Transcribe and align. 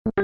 Ya, 0.00 0.16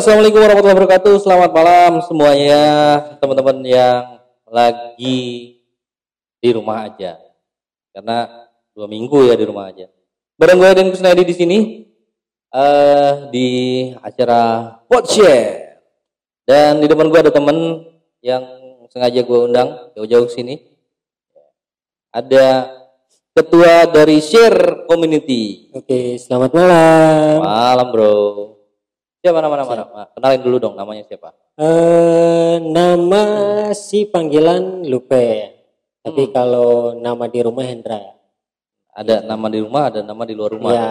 assalamualaikum 0.00 0.40
warahmatullahi 0.40 0.80
wabarakatuh. 0.80 1.20
Selamat 1.20 1.52
malam 1.52 2.00
semuanya, 2.08 2.64
teman-teman 3.20 3.60
yang 3.68 4.24
lagi 4.48 5.20
di 6.40 6.48
rumah 6.48 6.88
aja. 6.88 7.20
Karena 7.92 8.48
dua 8.72 8.88
minggu 8.88 9.28
ya 9.28 9.36
di 9.36 9.44
rumah 9.44 9.68
aja. 9.68 9.92
Bareng 10.40 10.64
gue 10.64 10.80
dan 10.80 10.88
Kusnaidi 10.88 11.28
di 11.28 11.36
sini 11.36 11.84
eh 12.56 13.28
di 13.28 13.48
acara 14.00 14.72
Podshare. 14.88 15.65
Dan 16.46 16.78
di 16.78 16.86
depan 16.86 17.10
gue 17.10 17.18
ada 17.18 17.34
temen 17.34 17.82
yang 18.22 18.46
sengaja 18.94 19.18
gue 19.26 19.38
undang 19.50 19.90
jauh-jauh 19.98 20.30
sini. 20.30 20.62
Ada 22.14 22.70
ketua 23.34 23.90
dari 23.90 24.22
Share 24.22 24.86
Community. 24.86 25.74
Oke, 25.74 26.14
selamat 26.22 26.54
malam. 26.54 27.42
Malam 27.42 27.86
bro. 27.90 28.14
Siapa 29.26 29.42
nama 29.42 29.58
nama 29.58 29.72
nama? 29.74 30.02
Kenalin 30.14 30.40
dulu 30.46 30.56
dong 30.62 30.78
namanya 30.78 31.02
siapa? 31.02 31.34
Eh, 31.58 32.62
nama 32.62 33.22
si 33.74 34.06
panggilan 34.06 34.86
Lupe. 34.86 35.50
Tapi 36.06 36.30
kalau 36.30 36.94
nama 36.94 37.26
di 37.26 37.42
rumah 37.42 37.66
Hendra. 37.66 38.06
Ada 38.94 39.26
nama 39.26 39.50
di 39.50 39.58
rumah, 39.66 39.90
ada 39.90 40.00
nama 40.06 40.22
di 40.22 40.34
luar 40.38 40.54
rumah. 40.54 40.70
Ya. 40.70 40.86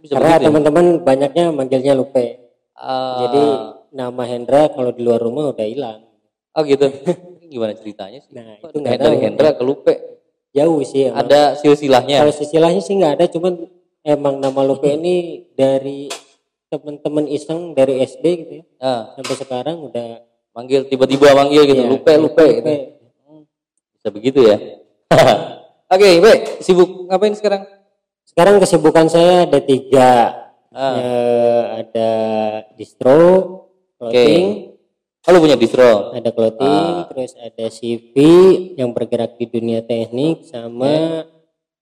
Bisa 0.00 0.16
Karena 0.16 0.40
ya? 0.40 0.48
teman-teman 0.48 1.04
banyaknya 1.04 1.44
manggilnya 1.52 1.92
Lupe. 1.92 2.40
Ah, 2.72 3.28
Jadi 3.28 3.44
nama 3.92 4.24
Hendra 4.24 4.72
kalau 4.72 4.90
di 4.90 5.04
luar 5.04 5.20
rumah 5.20 5.52
udah 5.52 5.66
hilang. 5.68 6.00
oh 6.52 6.62
gitu. 6.64 6.88
Gimana 7.52 7.76
ceritanya 7.76 8.18
sih? 8.18 8.32
Nah, 8.32 8.56
Kok 8.58 8.72
itu 8.72 8.78
nggak 8.80 8.96
dari 8.96 9.16
tahu. 9.16 9.24
Hendra 9.24 9.50
ke 9.52 9.62
Lupe. 9.62 9.94
Jauh 10.52 10.80
sih 10.82 11.08
emang. 11.08 11.24
Ada 11.24 11.56
silsilahnya. 11.56 12.20
Kalau 12.20 12.32
istilahnya 12.32 12.80
sih 12.80 12.96
nggak 12.96 13.12
ada, 13.20 13.26
cuman 13.28 13.52
emang 14.02 14.40
nama 14.40 14.60
Lupe 14.64 14.88
ini 14.88 15.48
dari 15.52 16.08
teman-teman 16.68 17.28
iseng 17.28 17.72
dari 17.72 18.00
SD 18.00 18.24
gitu 18.38 18.52
ya. 18.60 18.64
Ah, 18.80 19.02
Sampai 19.14 19.36
sekarang 19.36 19.84
udah 19.84 20.24
manggil 20.52 20.88
tiba-tiba 20.88 21.32
manggil 21.32 21.64
gitu, 21.64 21.84
Iya, 21.84 21.88
Lupe, 21.88 22.12
Lupe. 22.16 22.44
gitu. 22.48 22.64
Lupe. 22.64 22.76
Bisa 23.92 24.08
begitu 24.08 24.40
ya. 24.44 24.56
Oke, 25.92 26.08
Be, 26.18 26.32
sibuk 26.64 27.04
ngapain 27.06 27.36
sekarang? 27.36 27.68
Sekarang 28.24 28.56
kesibukan 28.56 29.06
saya 29.06 29.44
ada 29.44 29.60
tiga. 29.60 30.12
Ah. 30.72 30.96
Eh, 30.96 31.62
ada 31.84 32.10
distro, 32.74 33.20
clothing, 34.02 34.74
Oh, 35.22 35.30
lu 35.30 35.38
punya 35.38 35.54
distro. 35.54 36.10
ada 36.10 36.30
clothing, 36.30 36.66
Ah. 36.98 37.06
terus 37.06 37.38
ada 37.38 37.70
CV 37.70 38.14
yang 38.74 38.90
bergerak 38.90 39.38
di 39.38 39.46
dunia 39.46 39.78
teknik 39.80 40.42
sama 40.42 41.22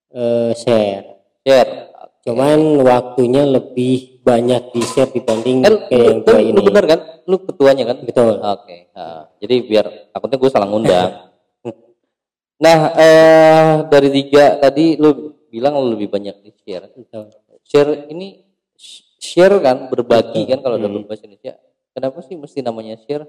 eh, 0.07 0.51
share. 0.53 1.25
Share. 1.41 1.89
Cuman 2.21 2.59
waktunya 2.79 3.41
lebih 3.41 4.21
banyak 4.21 4.69
di 4.69 4.81
share 4.83 5.09
dibanding 5.09 5.65
Kan, 5.65 5.89
kayak 5.89 6.05
yang 6.05 6.19
lu, 6.19 6.25
dua 6.27 6.37
lu 6.37 6.49
ini. 6.53 6.61
bener 6.61 6.85
kan? 6.85 6.99
Lu 7.25 7.41
ketuanya 7.41 7.83
kan? 7.83 7.97
Betul. 8.03 8.37
Oke, 8.37 8.93
ah, 8.93 9.25
jadi 9.39 9.55
biar 9.63 9.85
takutnya 10.11 10.37
gue 10.37 10.49
salah 10.51 10.69
ngundang. 10.69 11.33
nah, 12.61 12.79
eh, 12.93 13.71
dari 13.89 14.09
tiga 14.13 14.59
tadi 14.59 14.93
lu 14.95 15.09
bilang 15.47 15.81
lu 15.81 15.97
lebih 15.97 16.13
banyak 16.13 16.35
di 16.39 16.53
share. 16.53 16.93
Betul. 16.93 17.33
Share 17.63 18.05
ini 18.07 18.45
sh- 18.75 19.17
share 19.17 19.57
kan 19.57 19.89
berbagi 19.89 20.45
kan 20.45 20.61
kalau 20.61 20.77
Hmm. 20.77 20.85
dalam 20.85 21.01
bahasa 21.03 21.25
Indonesia. 21.25 21.57
Kenapa 21.91 22.23
sih 22.23 22.39
mesti 22.39 22.63
namanya 22.63 22.95
share? 23.03 23.27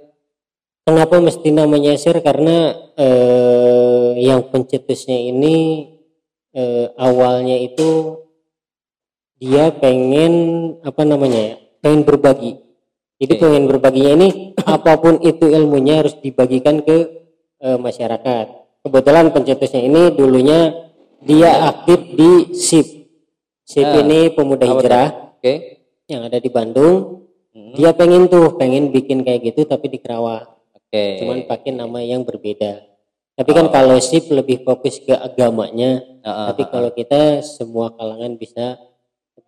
Kenapa 0.87 1.19
mesti 1.19 1.49
namanya 1.51 1.95
share? 1.99 2.23
Karena 2.23 2.75
eh, 2.95 4.23
yang 4.23 4.51
pencetusnya 4.51 5.19
ini 5.19 5.87
eh, 6.55 6.87
awalnya 6.95 7.59
itu 7.59 8.23
dia 9.43 9.75
pengen 9.75 10.33
apa 10.87 11.03
namanya 11.03 11.41
ya? 11.43 11.55
Pengen 11.83 12.07
berbagi. 12.07 12.63
Jadi 13.23 13.33
Oke. 13.39 13.43
pengen 13.43 13.65
berbaginya 13.67 14.13
ini 14.19 14.29
apa 14.79 14.99
pun 14.99 15.19
itu 15.23 15.51
ilmunya 15.51 16.07
harus 16.07 16.15
dibagikan 16.23 16.83
ke 16.87 17.27
eh, 17.63 17.79
masyarakat. 17.79 18.47
Kebetulan 18.83 19.31
pencetusnya 19.31 19.83
ini 19.83 20.11
dulunya 20.15 20.75
dia 21.23 21.71
aktif 21.71 21.99
di 22.15 22.31
SIP. 22.55 22.87
SIP 23.63 23.87
Ah, 23.87 24.03
ini 24.03 24.35
pemuda 24.35 24.67
hijrah 24.67 25.39
Oke. 25.39 25.87
yang 26.11 26.27
ada 26.27 26.43
di 26.43 26.51
Bandung. 26.51 27.23
Hmm, 27.53 27.77
Dia 27.77 27.93
pengen 27.93 28.27
tuh 28.27 28.57
pengen 28.57 28.89
bikin 28.89 29.21
kayak 29.21 29.53
gitu 29.53 29.69
tapi 29.69 29.93
di 29.93 30.01
Kerawang 30.01 30.49
Oke. 30.73 31.21
cuman 31.21 31.45
pakai 31.45 31.71
nama 31.71 32.01
yang 32.01 32.25
berbeda. 32.25 32.81
Tapi 33.33 33.51
kan 33.53 33.69
kalau 33.69 33.97
sip 33.97 34.29
lebih 34.29 34.61
fokus 34.61 35.01
ke 35.01 35.13
agamanya, 35.13 36.05
Ah, 36.21 36.29
ah, 36.29 36.47
tapi 36.53 36.65
ah, 36.65 36.69
kalau 36.69 36.91
kita 36.93 37.41
semua 37.41 37.89
kalangan 37.93 38.37
bisa 38.37 38.77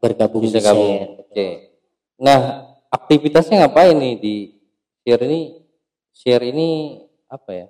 bergabung 0.00 0.40
bisa 0.40 0.56
di 0.56 0.64
gabung. 0.64 0.88
share. 0.88 1.10
Oke. 1.20 1.46
Nah, 2.16 2.40
aktivitasnya 2.88 3.60
ngapain 3.60 3.92
nih 3.92 4.14
di 4.16 4.34
share 5.04 5.22
ini? 5.24 5.40
Share 6.12 6.44
ini 6.48 6.68
apa 7.28 7.50
ya? 7.52 7.66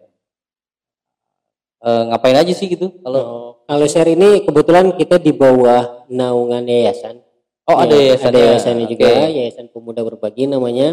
Eh, 1.84 2.02
ngapain 2.10 2.36
aja 2.38 2.52
sih 2.54 2.70
gitu? 2.70 2.94
Kalau 3.02 3.20
Oh, 3.20 3.50
Kalau 3.64 3.86
share 3.88 4.12
ini 4.12 4.44
kebetulan 4.44 4.92
kita 4.94 5.16
di 5.18 5.32
bawah 5.32 6.04
naungan 6.06 6.62
yayasan. 6.62 7.23
Oh 7.64 7.76
ada 7.78 7.94
Ya, 7.94 8.02
yayasannya. 8.14 8.30
ada 8.30 8.38
yayasannya 8.44 8.86
juga, 8.86 9.06
Oke. 9.08 9.28
Yayasan 9.32 9.66
Pemuda 9.72 10.00
Berbagi 10.04 10.44
namanya. 10.46 10.88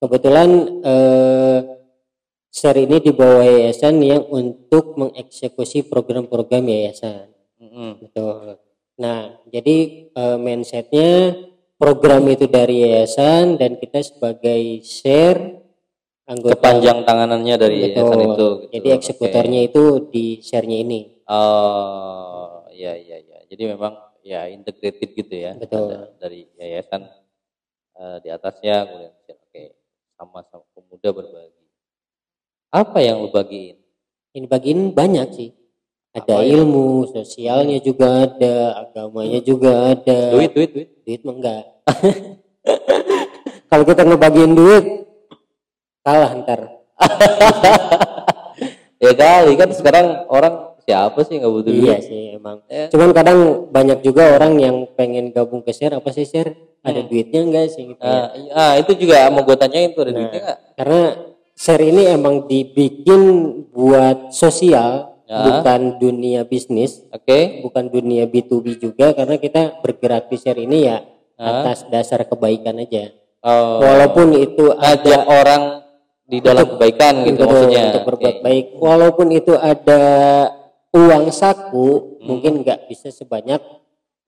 Kebetulan 0.00 0.48
eh, 0.80 1.58
share 2.48 2.80
ini 2.80 2.96
di 2.98 3.12
bawah 3.12 3.44
yayasan 3.44 4.00
yang 4.00 4.24
untuk 4.26 4.96
mengeksekusi 4.96 5.84
program-program 5.84 6.64
yayasan. 6.64 7.28
Mm-mm. 7.60 8.00
Betul. 8.08 8.56
Nah, 8.96 9.36
jadi 9.48 9.76
eh, 10.08 10.38
mindsetnya 10.40 11.36
program 11.76 12.24
itu 12.28 12.44
dari 12.48 12.84
yayasan 12.84 13.56
dan 13.56 13.76
kita 13.76 14.00
sebagai 14.00 14.80
share 14.84 15.60
anggota 16.24 16.52
Kepanjang 16.56 17.04
tanganannya 17.04 17.54
dari 17.56 17.76
Betul. 17.80 17.92
yayasan 17.92 18.20
itu. 18.20 18.28
gitu. 18.30 18.48
Jadi 18.72 18.88
eksekutornya 18.96 19.60
itu 19.68 19.82
di 20.08 20.24
share-nya 20.40 20.78
ini. 20.80 21.00
Oh, 21.28 22.64
ya 22.72 22.96
ya 22.96 23.20
ya. 23.20 23.38
Jadi 23.46 23.62
memang 23.68 23.94
ya 24.24 24.48
integrated 24.48 25.10
gitu 25.16 25.34
ya. 25.34 25.52
Betul. 25.56 25.92
Ada 25.92 26.08
dari 26.20 26.40
yayasan 26.56 27.02
eh, 27.98 28.16
di 28.24 28.28
atasnya 28.28 28.86
kemudian 28.86 29.12
oke 29.28 29.62
sama-sama 30.16 30.64
pemuda 30.76 31.08
berbagi. 31.10 31.64
Apa 32.70 32.98
yang 33.02 33.26
lu 33.26 33.30
bagiin? 33.34 33.76
Ini 34.30 34.46
bagian 34.46 34.94
banyak 34.94 35.28
sih. 35.34 35.50
Ada 36.10 36.26
Apa 36.26 36.42
ya? 36.42 36.58
ilmu, 36.58 37.06
sosialnya 37.10 37.78
juga 37.82 38.26
ada, 38.26 38.82
agamanya 38.82 39.40
juga 39.42 39.94
ada. 39.94 40.34
Duit 40.34 40.50
duit 40.54 40.70
duit. 40.74 40.88
Duit 41.06 41.20
mah 41.22 41.34
enggak. 41.38 41.64
Kalau 43.70 43.84
kita 43.86 44.02
ngebagiin 44.02 44.54
duit 44.54 44.84
kalah 46.02 46.34
ntar. 46.42 46.60
ya 49.02 49.12
kali 49.16 49.52
kan 49.56 49.70
sekarang 49.72 50.28
orang 50.28 50.69
siapa 50.90 51.18
sih 51.22 51.38
nggak 51.38 51.52
butuh 51.52 51.70
duit? 51.70 51.86
Iya 51.86 51.96
sih 52.02 52.22
emang. 52.34 52.58
Ya. 52.66 52.90
Cuman 52.90 53.14
kadang 53.14 53.38
banyak 53.70 54.02
juga 54.02 54.34
orang 54.34 54.58
yang 54.58 54.76
pengen 54.92 55.30
gabung 55.30 55.62
ke 55.62 55.70
share 55.70 55.94
apa 55.94 56.10
sih 56.10 56.26
share? 56.26 56.50
Ada 56.82 57.04
duitnya 57.04 57.40
enggak 57.40 57.66
sih 57.70 57.86
gitu 57.86 58.00
ya. 58.00 58.10
Ah, 58.10 58.28
iya, 58.34 58.50
ah, 58.52 58.72
itu 58.74 58.92
juga 58.96 59.28
mau 59.28 59.44
gue 59.44 59.54
tanyain 59.54 59.92
tuh 59.92 60.02
ada 60.02 60.10
Nah. 60.10 60.16
duitnya 60.18 60.40
nggak? 60.42 60.58
Karena 60.74 61.02
share 61.54 61.84
ini 61.84 62.02
emang 62.08 62.34
dibikin 62.44 63.22
buat 63.68 64.32
sosial, 64.32 65.12
Ya. 65.24 65.46
bukan 65.46 65.80
dunia 65.96 66.42
bisnis, 66.42 67.06
Oke. 67.08 67.62
bukan 67.62 67.86
dunia 67.86 68.26
B2B 68.26 68.80
juga 68.80 69.12
karena 69.12 69.36
kita 69.36 69.78
bergerak 69.78 70.26
di 70.26 70.36
share 70.36 70.58
ini 70.58 70.90
ya 70.90 71.06
atas 71.36 71.86
dasar 71.86 72.24
kebaikan 72.24 72.76
aja. 72.76 73.14
Oh, 73.40 73.78
Walaupun 73.78 74.34
itu 74.34 74.74
ngajak 74.74 75.22
orang 75.24 75.62
di 76.24 76.38
dalam 76.38 76.66
kebaikan 76.66 77.22
gitu 77.24 77.42
maksudnya. 77.42 77.84
untuk 77.88 78.02
berbuat 78.06 78.36
Oke. 78.36 78.42
baik, 78.42 78.66
walaupun 78.76 79.26
itu 79.30 79.52
ada 79.54 80.02
uang 80.90 81.30
saku, 81.30 81.88
mungkin 82.20 82.62
nggak 82.62 82.86
bisa 82.86 83.08
sebanyak 83.08 83.62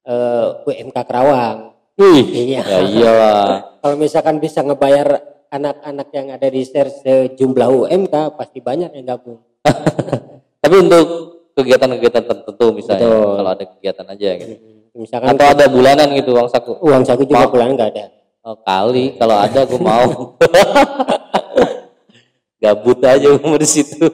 eh, 0.02 0.46
UMK 0.62 0.96
Kerawang. 1.02 1.74
Wih, 1.94 2.24
Iya. 2.24 2.62
ya 2.64 2.78
iyalah. 2.80 3.46
Kalau 3.82 3.96
misalkan 3.96 4.38
bisa 4.38 4.62
ngebayar 4.62 5.20
anak-anak 5.48 6.08
yang 6.10 6.26
ada 6.30 6.48
di 6.48 6.62
share 6.62 6.88
sejumlah 6.88 7.68
UMK, 7.68 8.14
pasti 8.34 8.58
banyak 8.58 8.90
yang 8.92 9.06
gabung. 9.06 9.42
Tapi 10.62 10.76
untuk 10.80 11.06
kegiatan-kegiatan 11.52 12.24
tertentu 12.24 12.66
misalnya, 12.72 13.04
Betul. 13.04 13.34
kalau 13.36 13.50
ada 13.52 13.64
kegiatan 13.68 14.06
aja 14.08 14.28
gitu. 14.38 14.54
Misalkan 14.92 15.28
Atau 15.32 15.46
ada 15.48 15.64
bulanan 15.68 16.08
gitu 16.12 16.30
uang 16.32 16.48
saku. 16.48 16.76
uang 16.80 17.02
saku 17.04 17.24
juga 17.24 17.44
Mau. 17.44 17.52
bulan 17.52 17.68
nggak 17.76 17.90
ada. 17.96 18.04
Oh, 18.42 18.56
kali 18.58 19.14
kalau 19.14 19.36
ada 19.38 19.60
gue 19.62 19.78
mau. 19.78 20.34
Gabut 22.62 22.98
aja 23.02 23.28
umur 23.32 23.58
di 23.58 23.68
situ. 23.68 24.06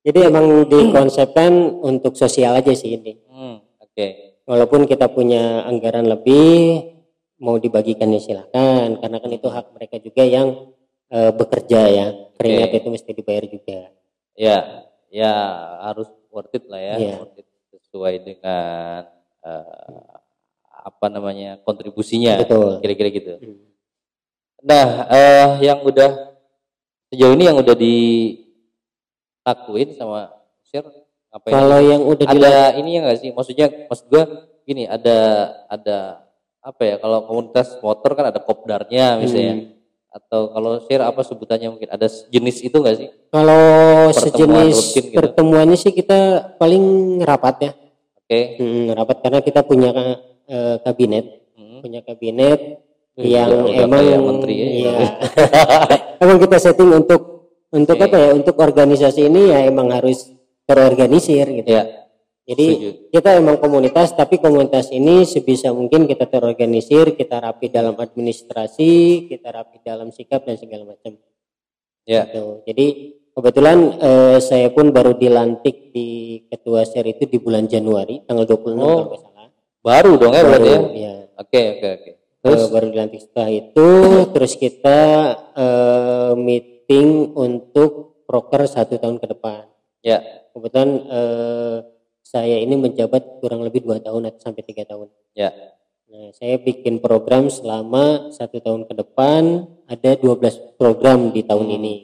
Jadi 0.00 0.18
emang 0.24 0.64
dikonsepkan 0.64 1.52
untuk 1.84 2.16
sosial 2.16 2.56
aja 2.56 2.72
sih 2.72 2.96
ini. 2.96 3.20
Hmm, 3.28 3.60
oke. 3.80 4.06
Walaupun 4.48 4.88
kita 4.88 5.12
punya 5.12 5.68
anggaran 5.68 6.08
lebih, 6.08 6.88
mau 7.40 7.60
dibagikan 7.60 8.08
ya 8.08 8.20
silahkan. 8.20 8.96
Karena 8.96 9.16
kan 9.20 9.30
itu 9.30 9.48
hak 9.52 9.76
mereka 9.76 10.00
juga 10.00 10.24
yang 10.24 10.72
eh, 11.10 11.32
bekerja 11.36 11.80
ya 11.90 12.06
keringat 12.40 12.70
Oke. 12.72 12.78
itu 12.80 12.88
mesti 12.88 13.10
dibayar 13.12 13.44
juga 13.44 13.78
Ya, 14.40 14.88
ya 15.12 15.32
harus 15.84 16.08
worth 16.32 16.54
it 16.56 16.64
lah 16.64 16.80
ya, 16.80 16.94
Iya. 16.96 17.14
worth 17.20 17.36
it 17.36 17.46
sesuai 17.76 18.14
dengan 18.24 19.04
eh, 19.44 20.12
apa 20.80 21.06
namanya 21.12 21.60
kontribusinya, 21.60 22.40
Betul. 22.40 22.80
kira-kira 22.80 23.10
gitu. 23.12 23.32
Hmm. 23.36 23.68
Nah, 24.64 24.86
eh, 25.12 25.48
yang 25.68 25.84
udah 25.84 26.32
sejauh 27.12 27.36
ini 27.36 27.52
yang 27.52 27.60
udah 27.60 27.76
dilakuin 29.40 29.88
sama 29.96 30.28
share 30.62 30.84
apa 31.30 31.46
ya? 31.46 31.52
kalau 31.52 31.78
yang 31.80 32.02
udah 32.02 32.26
ada 32.26 32.34
dilakukan 32.34 32.72
ini 32.76 32.90
ya 32.90 33.00
nggak 33.00 33.18
sih? 33.18 33.30
Maksudnya, 33.30 33.66
maksud 33.86 34.06
gua 34.06 34.22
gini, 34.62 34.84
ada 34.84 35.18
ada 35.66 35.98
apa 36.60 36.82
ya? 36.82 36.94
Kalau 36.96 37.24
komunitas 37.24 37.78
motor 37.78 38.10
kan 38.12 38.26
ada 38.28 38.38
kopdarnya 38.38 39.16
misalnya, 39.16 39.54
Hmm. 39.54 39.66
atau 40.10 40.50
kalau 40.50 40.70
share 40.84 41.00
apa 41.00 41.22
sebutannya 41.22 41.68
mungkin 41.70 41.86
ada 41.88 42.04
jenis 42.28 42.56
itu 42.60 42.74
nggak 42.74 42.96
sih? 42.96 43.08
kalau 43.30 43.62
Pertemuan 44.10 44.18
sejenis 44.66 44.74
rutin 44.76 45.04
gitu. 45.06 45.16
pertemuannya 45.16 45.76
sih 45.76 45.92
kita 45.92 46.18
paling 46.56 46.84
rapat 47.20 47.56
ya 47.60 47.72
Oke. 48.20 48.40
Hmm, 48.58 48.90
rapat 48.90 49.16
karena 49.20 49.38
kita 49.40 49.60
punya 49.62 49.90
eh, 50.44 50.76
kabinet 50.80 51.26
Hmm. 51.54 51.78
punya 51.78 52.02
kabinet 52.02 52.82
Wih, 53.14 53.30
yang 53.30 53.50
udah 53.50 53.86
emang 53.86 54.02
kayak 54.02 54.18
menteri 54.20 54.54
ya. 54.54 54.66
iya. 54.66 54.94
emang 56.22 56.38
kita 56.38 56.56
setting 56.58 56.90
untuk 56.90 57.29
untuk 57.70 57.96
Oke. 57.96 58.06
apa 58.06 58.16
ya 58.18 58.30
untuk 58.34 58.56
organisasi 58.58 59.26
ini 59.26 59.50
ya 59.50 59.62
emang 59.64 59.90
harus 59.90 60.26
terorganisir 60.66 61.46
gitu 61.50 61.70
Ya, 61.70 61.82
jadi 62.46 62.66
setuju. 62.66 62.90
kita 63.14 63.30
emang 63.38 63.56
komunitas 63.58 64.10
tapi 64.12 64.38
komunitas 64.38 64.90
ini 64.90 65.22
sebisa 65.22 65.70
mungkin 65.70 66.06
kita 66.06 66.26
terorganisir 66.26 67.14
kita 67.14 67.38
rapi 67.38 67.70
dalam 67.70 67.94
administrasi 67.94 68.90
kita 69.26 69.48
rapi 69.50 69.78
dalam 69.80 70.10
sikap 70.10 70.42
dan 70.42 70.58
segala 70.58 70.86
macam 70.88 71.14
ya, 72.02 72.26
Gitu. 72.26 72.66
jadi 72.66 72.86
kebetulan 73.30 73.78
eh, 73.98 74.38
saya 74.40 74.68
pun 74.70 74.90
baru 74.90 75.14
dilantik 75.14 75.90
di 75.90 76.08
ketua 76.46 76.82
share 76.82 77.06
itu 77.08 77.26
di 77.26 77.38
bulan 77.38 77.66
Januari 77.66 78.26
tanggal 78.26 78.46
26 78.46 78.50
Oh, 78.50 78.58
kalau 78.74 79.06
nggak 79.06 79.20
salah 79.22 79.48
baru 79.80 80.12
dong 80.16 80.32
ya 80.32 80.42
berarti 80.42 80.68
ya. 80.68 80.78
Baru, 80.78 80.90
ya. 80.92 81.14
Oke, 81.40 81.62
oke, 81.72 81.88
oke. 81.88 82.10
Terus 82.40 82.62
baru 82.68 82.86
dilantik 82.88 83.20
setelah 83.20 83.50
itu, 83.52 83.88
terus 84.32 84.52
kita 84.56 84.98
eh, 85.54 86.32
meeting 86.90 87.30
untuk 87.38 88.26
proker 88.26 88.66
satu 88.66 88.98
tahun 88.98 89.22
ke 89.22 89.30
depan. 89.30 89.62
ya, 90.02 90.18
Kebetulan 90.50 90.90
eh, 91.06 91.76
saya 92.26 92.58
ini 92.58 92.74
menjabat 92.74 93.38
kurang 93.38 93.62
lebih 93.62 93.86
dua 93.86 94.02
tahun 94.02 94.26
atau 94.26 94.50
sampai 94.50 94.66
tiga 94.66 94.82
tahun. 94.82 95.06
ya, 95.38 95.54
Nah, 96.10 96.34
saya 96.34 96.58
bikin 96.58 96.98
program 96.98 97.46
selama 97.46 98.34
satu 98.34 98.58
tahun 98.58 98.90
ke 98.90 98.98
depan, 98.98 99.70
ada 99.86 100.18
12 100.18 100.74
program 100.74 101.30
di 101.30 101.46
tahun 101.46 101.70
Hmm. 101.70 101.76
ini. 101.78 101.94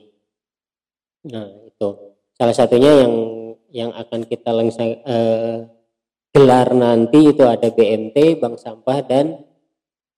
Nah, 1.34 1.50
itu 1.66 2.14
salah 2.38 2.54
satunya 2.54 3.02
yang 3.02 3.14
yang 3.74 3.90
akan 3.90 4.22
kita 4.30 4.54
lengsa, 4.54 4.86
eh, 4.86 5.66
gelar 6.30 6.70
nanti 6.70 7.34
itu 7.34 7.42
ada 7.42 7.66
BMT, 7.66 8.38
Bank 8.38 8.62
Sampah 8.62 9.02
dan 9.02 9.42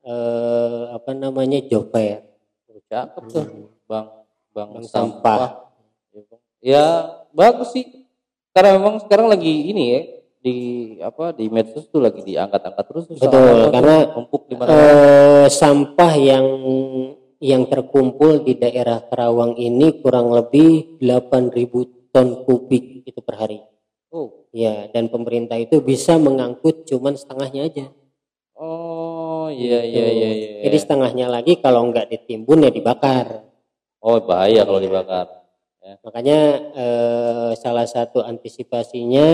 eh, 0.05 0.83
apa 0.93 1.17
namanya 1.17 1.57
job 1.65 1.89
fair. 1.89 2.29
cakep 2.89 3.25
tuh, 3.29 3.45
bang, 3.85 4.18
bang, 4.59 4.71
Bang 4.75 4.85
sampah. 4.85 5.71
Ya, 6.59 6.87
bagus 7.31 7.71
sih. 7.71 7.87
Karena 8.51 8.75
memang 8.75 8.99
sekarang 8.99 9.31
lagi 9.31 9.71
ini 9.71 9.85
ya 9.95 10.03
di 10.39 10.57
apa 11.03 11.35
di 11.35 11.47
medsos 11.51 11.87
tuh 11.91 11.99
lagi 11.99 12.23
diangkat-angkat 12.23 12.85
terus 12.87 13.05
Betul, 13.11 13.23
sampah 13.23 13.71
karena, 13.75 13.97
numpuk 14.15 14.43
di 14.47 14.55
mana 14.55 14.71
Eh, 14.71 15.47
sampah 15.51 16.13
yang 16.15 16.47
yang 17.39 17.71
terkumpul 17.71 18.43
di 18.43 18.59
daerah 18.59 18.99
Karawang 19.07 19.55
ini 19.55 20.03
kurang 20.03 20.35
lebih 20.35 20.99
8.000 20.99 22.11
ton 22.11 22.43
kubik 22.43 23.07
itu 23.07 23.21
per 23.23 23.35
hari. 23.39 23.63
Oh, 24.11 24.49
Ya, 24.51 24.89
dan 24.91 25.07
pemerintah 25.07 25.55
itu 25.55 25.79
bisa 25.79 26.19
mengangkut 26.19 26.89
cuman 26.89 27.15
setengahnya 27.15 27.63
aja. 27.69 27.87
oh, 28.59 29.47
iya, 29.55 29.87
Gitu. 29.87 29.95
iya, 29.95 30.07
iya, 30.11 30.29
iya. 30.35 30.51
Jadi 30.67 30.77
setengahnya 30.83 31.27
lagi 31.31 31.63
kalau 31.63 31.87
nggak 31.87 32.11
ditimbun 32.11 32.67
ya 32.67 32.75
dibakar. 32.75 33.47
Oh, 33.99 34.19
bahaya 34.23 34.63
kalau 34.63 34.79
dibakar. 34.79 35.27
Makanya 36.05 36.39
eh, 36.77 37.51
salah 37.57 37.89
satu 37.89 38.21
antisipasinya 38.21 39.27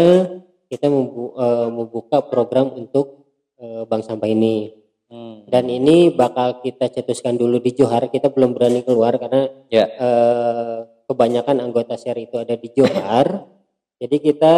kita 0.71 0.87
membu- 0.87 1.35
eh, 1.35 1.69
membuka 1.71 2.23
program 2.23 2.71
untuk 2.79 3.27
eh, 3.59 3.83
bank 3.85 4.07
sampah 4.07 4.31
ini. 4.31 4.71
Hmm. 5.11 5.47
Dan 5.47 5.69
ini 5.69 6.11
bakal 6.11 6.63
kita 6.65 6.91
cetuskan 6.91 7.37
dulu 7.37 7.59
di 7.61 7.75
Johar. 7.75 8.09
Kita 8.09 8.31
belum 8.33 8.55
berani 8.57 8.81
keluar 8.87 9.19
karena 9.19 9.51
Ya, 9.69 9.85
eh, 9.91 10.79
kebanyakan 11.11 11.61
anggota 11.61 11.99
share 11.99 12.23
itu 12.23 12.39
ada 12.39 12.55
di 12.55 12.71
Johar. 12.73 13.45
Jadi 13.99 14.17
kita 14.23 14.55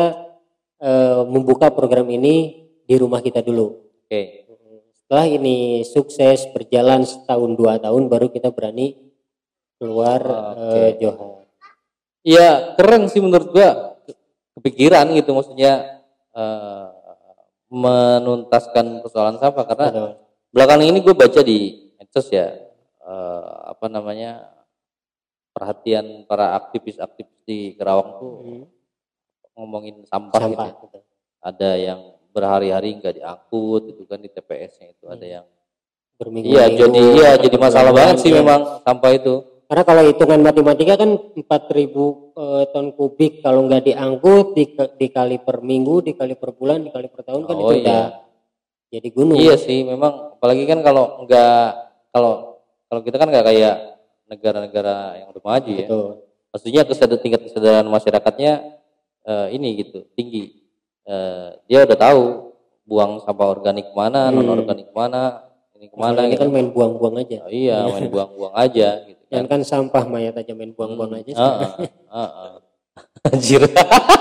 eh, 0.81 1.23
membuka 1.27 1.73
program 1.73 2.07
ini 2.13 2.67
di 2.85 2.95
rumah 3.01 3.25
kita 3.25 3.41
dulu. 3.41 3.73
oke. 4.07 4.23
Setelah 5.07 5.27
ini 5.31 5.87
sukses 5.87 6.51
berjalan 6.51 7.07
setahun 7.07 7.55
dua 7.55 7.79
tahun 7.79 8.11
baru 8.11 8.27
kita 8.27 8.51
berani 8.51 9.06
keluar 9.77 10.21
Oke. 10.57 10.73
eh, 10.75 10.91
Johar. 10.99 11.45
Iya 12.21 12.49
keren 12.75 13.07
sih 13.07 13.21
menurut 13.21 13.51
gua 13.51 13.97
Ke- 14.03 14.19
kepikiran 14.57 15.07
gitu 15.13 15.31
maksudnya 15.33 16.03
eh, 16.33 16.87
menuntaskan 17.69 19.03
persoalan 19.03 19.37
sampah 19.37 19.65
karena 19.65 19.87
Betul. 19.91 20.11
belakangan 20.51 20.87
ini 20.87 20.99
gue 21.01 21.15
baca 21.15 21.41
di 21.41 21.59
medsos 21.95 22.31
ya 22.31 22.55
eh, 23.01 23.45
apa 23.67 23.87
namanya 23.87 24.55
perhatian 25.51 26.25
para 26.25 26.55
aktivis-aktivis 26.55 27.43
di 27.43 27.75
Kerawang 27.75 28.11
tuh 28.17 28.33
Hmm, 28.39 28.65
ngomongin 29.57 30.05
sampah, 30.05 30.41
gitu. 30.43 30.53
Sampah. 30.55 30.69
betul. 30.79 31.03
Ada 31.41 31.71
yang 31.75 32.01
berhari-hari 32.31 32.93
nggak 32.95 33.17
diangkut 33.17 33.83
itu 33.89 34.03
kan 34.05 34.19
di 34.19 34.29
TPS-nya 34.29 34.93
itu 34.93 35.05
ada 35.07 35.17
Hmm. 35.19 35.35
yang 35.35 35.47
Berminggu 36.17 36.49
iya 36.49 36.65
jadi 36.71 37.01
iya 37.15 37.31
jadi 37.37 37.57
masalah 37.57 37.93
banget 37.93 38.17
sih 38.21 38.33
memang 38.33 38.81
sampah 38.81 39.13
itu. 39.13 39.35
Karena 39.67 39.83
kalau 39.83 40.03
hitungan 40.07 40.41
matematika 40.47 40.95
kan 40.95 41.11
4000 41.35 41.43
eh, 41.43 42.65
ton 42.71 42.87
kubik 42.95 43.43
kalau 43.43 43.67
nggak 43.67 43.83
diangkut 43.91 44.55
di- 44.55 44.79
dikali 44.95 45.43
per 45.43 45.59
minggu, 45.59 46.07
dikali 46.07 46.39
per 46.39 46.55
bulan, 46.55 46.87
dikali 46.87 47.11
per 47.11 47.27
tahun 47.27 47.43
kan 47.51 47.57
Oh 47.59 47.75
itu 47.75 47.83
udah 47.83 48.03
iya. 48.07 48.95
jadi 48.95 49.09
gunung. 49.11 49.39
Iya 49.43 49.59
sih, 49.59 49.83
memang 49.83 50.39
apalagi 50.39 50.63
kan 50.71 50.87
kalau 50.87 51.27
nggak 51.27 51.67
kalau 52.15 52.63
kalau 52.87 53.01
kita 53.03 53.17
kan 53.19 53.27
nggak 53.27 53.47
kayak 53.47 53.77
negara-negara 54.31 54.97
yang 55.19 55.29
udah 55.35 55.43
maju 55.43 55.73
ya. 55.75 55.89
Betul. 55.91 56.09
Maksudnya 56.55 56.83
kesadaran 56.87 57.21
tingkat 57.23 57.43
kesadaran 57.51 57.87
masyarakatnya 57.91 58.53
eh, 59.27 59.47
ini 59.51 59.83
gitu 59.83 60.07
tinggi. 60.15 60.63
Eh, 61.07 61.49
dia 61.67 61.83
udah 61.83 61.99
tahu 61.99 62.23
buang 62.87 63.19
sampah 63.27 63.51
organik 63.51 63.91
mana, 63.91 64.31
Hmm. 64.31 64.39
non 64.39 64.63
organik 64.63 64.95
mana, 64.95 65.46
ini 65.77 65.87
ke 65.87 65.95
mana 65.95 66.25
Ini 66.25 66.35
gitu. 66.35 66.41
kan 66.43 66.49
main 66.51 66.69
buang-buang 66.73 67.15
aja. 67.21 67.37
Oh, 67.45 67.53
iya, 67.53 67.77
main 67.85 68.09
buang-buang 68.09 68.55
aja 68.57 68.89
gitu 69.05 69.23
kan. 69.29 69.43
Kan 69.47 69.61
sampah 69.63 70.05
mayat 70.05 70.35
aja 70.35 70.53
main 70.53 70.73
buang-buang 70.73 71.13
Hmm, 71.13 71.21
aja. 71.21 71.33
ah, 71.37 71.45
ah, 71.45 71.75
ah, 72.11 72.31
ah. 72.33 72.55
Anjir. 73.33 73.63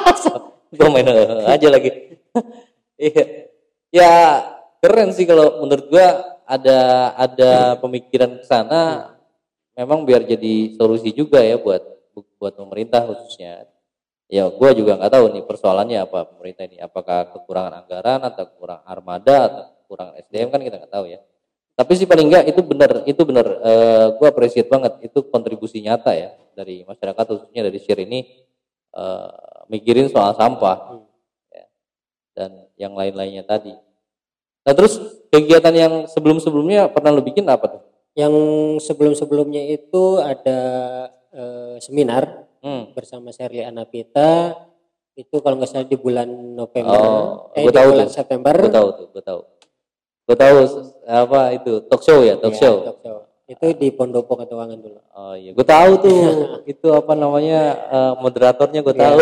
Gua 0.78 0.90
main 0.92 1.08
aja 1.48 1.68
lagi. 1.70 1.90
Iya. 2.96 3.24
ya 3.92 4.12
keren 4.80 5.12
sih 5.12 5.28
kalau 5.28 5.60
menurut 5.60 5.92
gua 5.92 6.08
ada 6.48 6.80
ada 7.14 7.52
pemikiran 7.76 8.40
ke 8.40 8.48
sana 8.48 9.12
memang 9.74 10.08
biar 10.08 10.24
jadi 10.24 10.72
solusi 10.76 11.12
juga 11.12 11.44
ya 11.44 11.60
buat 11.60 11.84
buat 12.40 12.56
pemerintah 12.56 13.04
khususnya. 13.04 13.68
Ya 14.26 14.48
gua 14.48 14.72
juga 14.72 14.96
nggak 14.96 15.12
tahu 15.12 15.26
nih 15.36 15.44
persoalannya 15.44 16.08
apa 16.08 16.24
pemerintah 16.24 16.64
ini 16.66 16.80
apakah 16.80 17.36
kekurangan 17.36 17.84
anggaran 17.84 18.20
atau 18.24 18.48
kurang 18.56 18.80
armada 18.88 19.38
atau 19.44 19.64
kurang 19.86 20.10
SDM 20.18 20.48
kan 20.48 20.64
kita 20.64 20.76
nggak 20.80 20.94
tahu 20.96 21.06
ya. 21.12 21.20
Tapi 21.76 21.92
sih 22.00 22.08
paling 22.08 22.32
enggak 22.32 22.48
itu 22.48 22.64
benar, 22.64 23.04
itu 23.04 23.22
benar. 23.28 23.46
Eh, 23.46 24.06
gua 24.16 24.32
appreciate 24.32 24.72
banget 24.72 24.96
itu 25.04 25.20
kontribusi 25.28 25.84
nyata 25.84 26.16
ya 26.16 26.32
dari 26.56 26.88
masyarakat 26.88 27.24
khususnya 27.28 27.68
dari 27.68 27.80
share 27.84 28.00
ini 28.04 28.24
eh, 28.96 29.30
mikirin 29.68 30.08
soal 30.08 30.32
sampah 30.40 31.04
ya. 31.52 31.66
dan 32.32 32.52
yang 32.80 32.96
lain-lainnya 32.96 33.44
tadi. 33.44 33.76
Nah 34.66 34.74
terus 34.74 34.98
kegiatan 35.30 35.76
yang 35.76 35.94
sebelum-sebelumnya 36.08 36.90
pernah 36.96 37.12
lu 37.12 37.22
bikin 37.22 37.44
apa 37.52 37.76
tuh? 37.76 37.82
Yang 38.16 38.34
sebelum-sebelumnya 38.88 39.68
itu 39.68 40.24
ada 40.24 40.60
eh, 41.36 41.76
seminar 41.84 42.48
Hmm. 42.66 42.90
bersama 42.98 43.30
Sherly 43.30 43.62
Anapita 43.62 44.58
itu 45.14 45.38
kalau 45.38 45.62
nggak 45.62 45.70
salah 45.70 45.86
di 45.86 45.94
bulan 46.02 46.26
November 46.58 46.98
Oh, 46.98 47.54
eh 47.54 47.62
di 47.62 47.70
tahu 47.70 47.90
bulan 47.94 48.08
tuh. 48.10 48.16
September 48.18 48.56
Gue 48.58 48.74
tahu 48.74 48.90
tuh, 48.90 49.08
gue 49.14 49.22
tahu. 49.22 49.40
Gue 50.26 50.34
tahu 50.36 50.58
apa 51.06 51.40
itu 51.54 51.72
talk 51.86 52.02
show 52.02 52.20
ya, 52.20 52.34
talk 52.36 52.50
Iya, 52.52 52.60
show. 52.60 52.76
talk 52.84 52.98
show. 53.00 53.18
itu 53.46 53.78
di 53.78 53.94
Pondopo 53.94 54.34
Ketuangan 54.34 54.74
dulu 54.76 54.98
Oh 55.14 55.38
iya, 55.38 55.54
gue 55.54 55.62
tahu 55.64 55.92
tuh. 56.02 56.18
itu 56.66 56.88
apa 56.90 57.14
namanya 57.14 57.60
eh, 57.88 58.14
moderatornya 58.18 58.82
gue 58.82 58.90
Iya. 58.92 59.04
tahu. 59.06 59.18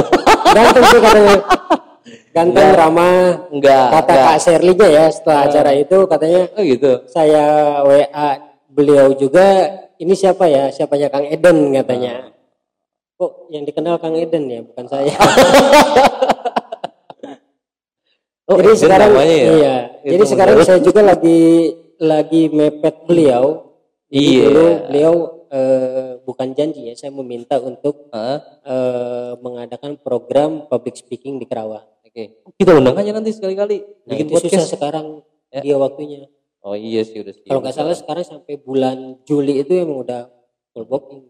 ganteng 0.49 0.83
sih 0.85 0.99
katanya 1.01 1.35
ganteng 2.29 2.63
Enggak. 2.65 2.79
ramah 2.79 3.15
Enggak. 3.49 3.85
kata 3.91 4.11
enggak. 4.13 4.25
Kak 4.25 4.37
Sherly-nya 4.39 4.87
ya 4.89 5.05
setelah 5.07 5.37
Ah. 5.37 5.45
acara 5.45 5.71
itu 5.73 5.97
katanya 6.05 6.41
Oh 6.51 6.63
gitu. 6.63 6.91
saya 7.05 7.43
WA 7.83 8.27
beliau 8.69 9.11
juga 9.13 9.45
ini 9.95 10.13
siapa 10.13 10.47
ya 10.47 10.67
siapanya 10.69 11.07
Kang 11.07 11.27
Eden 11.27 11.57
katanya 11.73 12.31
kok 13.13 13.31
yang 13.49 13.63
dikenal 13.63 13.99
Kang 13.99 14.15
Eden 14.15 14.43
ya 14.47 14.59
bukan 14.61 14.85
saya 14.85 15.11
Oh, 18.53 18.59
jadi 18.59 18.75
sekarang 18.75 19.09
namanya 19.11 19.33
ya? 19.33 19.45
iya 19.51 19.75
Itu 19.99 20.11
jadi 20.11 20.23
sekarang 20.25 20.53
menurut- 20.55 20.69
saya 20.69 20.79
juga 20.79 21.01
lagi 21.11 21.39
lagi 21.95 22.41
mepet 22.49 22.95
beliau 23.03 23.45
Iya. 24.07 24.41
dulu 24.45 24.65
beliau 24.87 25.13
eh, 25.49 26.11
bukan 26.19 26.47
janji 26.51 26.81
ya 26.85 26.93
saya 26.93 27.09
meminta 27.11 27.57
untuk 27.57 28.09
Heeh. 28.09 28.37
eh, 28.63 29.33
mengadakan 29.37 29.97
program 29.97 30.65
public 30.65 30.93
speaking 30.95 31.35
di 31.35 31.45
Kerawang 31.45 31.85
Oke. 32.03 32.45
Kita 32.53 32.71
undang 32.73 32.93
aja 32.93 33.09
nanti 33.11 33.29
sekali-kali 33.29 33.81
nah, 34.03 34.13
bikin 34.13 34.25
itu 34.27 34.37
susah 34.39 34.49
podcast. 34.53 34.69
sekarang 34.69 35.07
Ya. 35.47 35.61
dia 35.61 35.75
waktunya 35.75 36.29
Oh 36.59 36.73
iya 36.73 37.01
sih 37.01 37.19
udah 37.19 37.29
sih. 37.31 37.43
kalau 37.43 37.59
nggak 37.59 37.73
salah 37.73 37.93
sekarang 37.93 38.23
sampai 38.23 38.55
bulan 38.55 38.97
Juli 39.23 39.59
itu 39.59 39.73
emang 39.75 40.01
udah 40.01 40.29
full 40.71 40.85
booking 40.85 41.21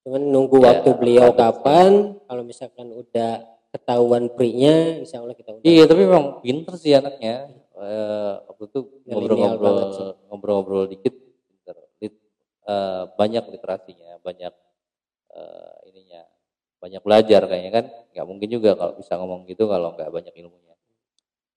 cuman 0.00 0.20
nunggu 0.22 0.56
Ya, 0.58 0.64
waktu 0.74 0.90
beliau 0.94 1.28
kapan 1.30 1.90
kalau 2.20 2.42
misalkan 2.42 2.88
udah 2.90 3.44
ketahuan 3.70 4.26
free-nya 4.34 5.02
insya 5.02 5.22
Allah 5.22 5.34
kita 5.38 5.54
undang 5.54 5.66
Iya 5.66 5.86
tapi 5.86 6.02
memang 6.02 6.42
pinter 6.42 6.74
sih 6.74 6.92
anaknya. 6.94 7.48
Eh, 7.80 8.34
waktu 8.50 8.64
itu 8.66 8.80
ngobrol-ngobrol 9.08 9.78
ngobrol-ngobrol 10.28 10.84
dikit 10.90 11.14
pinter. 11.48 11.76
Lit- 12.02 12.22
eh, 12.66 13.02
banyak 13.14 13.44
literasinya, 13.46 14.18
banyak 14.20 14.52
eh, 15.30 15.74
ininya, 15.88 16.22
banyak 16.82 17.02
belajar 17.02 17.40
kayaknya 17.46 17.72
kan. 17.72 17.84
Nggak 18.10 18.26
mungkin 18.26 18.48
juga 18.50 18.70
kalau 18.74 18.92
bisa 18.98 19.14
ngomong 19.16 19.46
gitu 19.46 19.70
kalau 19.70 19.94
nggak 19.94 20.10
banyak 20.10 20.34
ilmunya. 20.34 20.74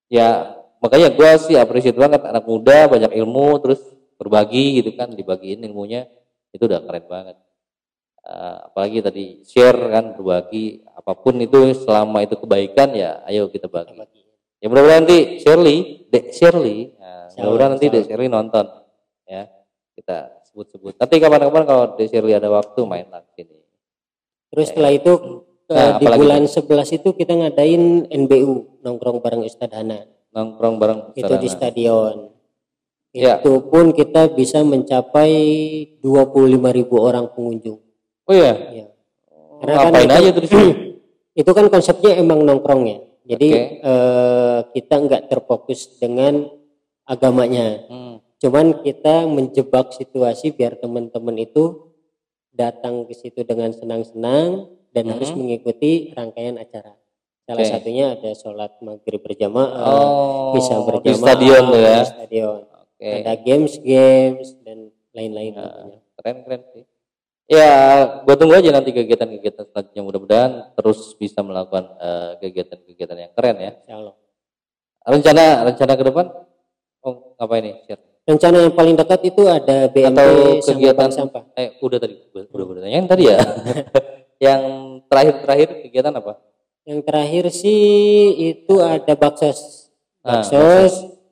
Ya 0.08 0.58
makanya 0.78 1.10
gue 1.16 1.32
sih 1.42 1.56
appreciate 1.58 1.98
banget 1.98 2.22
anak 2.22 2.46
muda 2.46 2.86
banyak 2.86 3.12
ilmu 3.18 3.58
terus 3.64 3.82
berbagi 4.22 4.84
gitu 4.84 4.94
kan 4.94 5.10
dibagiin 5.10 5.66
ilmunya 5.66 6.06
itu 6.54 6.64
udah 6.70 6.86
keren 6.86 7.06
banget. 7.10 7.38
Eh, 8.24 8.58
apalagi 8.72 9.04
tadi 9.04 9.26
share 9.44 9.92
kan 9.92 10.16
berbagi 10.16 10.80
apa 10.96 11.12
pun 11.12 11.36
itu 11.44 11.76
selama 11.76 12.24
itu 12.24 12.40
kebaikan 12.40 12.96
ya 12.96 13.20
ayo 13.28 13.52
kita 13.52 13.68
bagi. 13.68 14.00
Ya 14.64 14.72
mudah-mudahan 14.72 15.04
nanti 15.04 15.44
Shirley, 15.44 16.08
Dek 16.08 16.32
Shirley, 16.32 16.96
nah, 16.96 17.28
mudah-mudahan 17.36 17.72
nanti 17.76 17.92
Dek 17.92 18.08
Shirley 18.08 18.32
nonton 18.32 18.64
ya 19.28 19.52
kita 20.00 20.40
sebut-sebut. 20.48 20.96
Nanti 20.96 21.16
kapan-kapan 21.20 21.64
kalau 21.68 21.84
Dek 22.00 22.08
Shirley 22.08 22.32
ada 22.32 22.48
waktu 22.48 22.80
main 22.88 23.12
lagi 23.12 23.28
sini. 23.36 23.60
terus 24.48 24.72
setelah 24.72 24.96
itu 24.96 25.14
eh, 25.68 25.76
Nah, 25.76 26.00
di 26.00 26.08
bulan 26.08 26.48
11 26.48 26.96
itu 26.96 27.10
kita 27.12 27.34
ngadain 27.36 28.08
NBU 28.08 28.80
nongkrong 28.88 29.20
bareng 29.20 29.44
Ustadz 29.44 29.76
Hana 29.76 30.06
Nongkrong 30.32 30.76
bareng 30.80 31.00
itu 31.18 31.34
di 31.42 31.48
Ustadz 31.52 31.60
stadion 31.60 32.32
Ya. 33.14 33.38
itu 33.38 33.62
pun 33.70 33.94
kita 33.94 34.34
bisa 34.34 34.66
mencapai 34.66 35.30
25.000 36.02 36.98
orang 36.98 37.30
pengunjung 37.30 37.83
Oh 38.24 38.34
iya. 38.34 38.54
ya. 38.72 38.86
Oh, 39.28 39.60
Karena 39.60 39.74
kan 39.74 39.86
Ngapain 39.90 40.08
itu- 40.08 40.16
aja 40.16 40.30
di 40.34 40.48
sini? 40.48 40.70
itu 41.42 41.50
kan 41.50 41.66
konsepnya 41.68 42.14
emang 42.16 42.46
nongkrong 42.46 42.84
ya 42.86 43.00
jadi 43.26 43.50
Oke. 43.50 43.62
eh, 43.82 44.60
kita 44.72 44.96
nggak 45.00 45.24
terfokus 45.28 45.98
dengan 45.98 46.46
agamanya 47.04 47.90
Hmm. 47.90 48.16
cuman 48.38 48.80
kita 48.80 49.26
menjebak 49.26 49.92
situasi 49.92 50.52
biar 50.52 50.78
teman-teman 50.78 51.34
itu 51.36 51.90
datang 52.52 53.04
ke 53.04 53.18
situ 53.18 53.42
dengan 53.42 53.74
senang-senang 53.74 54.70
dan 54.94 55.04
Mhm. 55.04 55.12
harus 55.12 55.32
mengikuti 55.34 56.14
rangkaian 56.14 56.54
acara 56.56 56.94
salah 57.44 57.60
Oke. 57.60 57.72
satunya 57.72 58.14
ada 58.14 58.30
sholat 58.34 58.78
maghrib 58.80 59.20
berjamaah 59.20 59.74
Oh, 59.90 60.54
bisa 60.54 60.78
berjamaah 60.78 61.02
di 61.02 61.12
stadion 61.18 61.64
ya. 61.72 61.98
di 61.98 62.06
stadion 62.06 62.60
Oke. 62.70 63.10
ada 63.10 63.34
games 63.36 63.74
games 63.80 64.54
dan 64.62 64.94
lain-lain 65.12 65.58
Nah, 65.58 65.98
keren 66.14 66.46
keren 66.46 66.62
sih. 66.72 66.86
Ya, 67.44 67.72
gua 68.24 68.36
tunggu 68.40 68.56
aja 68.56 68.72
nanti 68.72 68.96
kegiatan-kegiatan 68.96 69.68
selanjutnya 69.68 70.02
mudah-mudahan 70.02 70.52
terus 70.80 71.12
bisa 71.20 71.44
melakukan 71.44 71.92
eh, 72.00 72.32
kegiatan-kegiatan 72.40 73.18
yang 73.20 73.32
keren 73.36 73.58
ya. 73.60 73.72
Insya 73.84 73.96
Allah. 74.00 74.16
Rencana 75.04 75.44
rencana 75.68 75.94
ke 76.00 76.04
depan? 76.08 76.26
Oh, 77.04 77.36
nih? 77.36 77.76
Share. 77.84 78.04
rencana 78.24 78.56
yang 78.64 78.72
paling 78.72 78.96
dekat 78.96 79.20
itu 79.28 79.44
ada 79.52 79.92
BMT 79.92 80.16
Atau 80.16 80.64
kegiatan 80.64 81.12
sampah 81.12 81.44
Eh, 81.60 81.76
udah 81.84 82.00
tadi, 82.00 82.16
udah 82.32 82.44
udah 82.48 82.66
udah 82.72 82.82
tanyain 82.88 83.04
tadi 83.04 83.28
ya. 83.28 83.36
yang 84.48 84.62
terakhir-terakhir 85.12 85.70
kegiatan 85.84 86.16
apa? 86.16 86.40
Yang 86.88 87.00
terakhir 87.04 87.44
sih 87.52 87.84
itu 88.56 88.80
ada 88.80 89.12
baksos. 89.20 89.92
Ah, 90.24 90.40
Baksos 90.40 91.04
eh, 91.04 91.23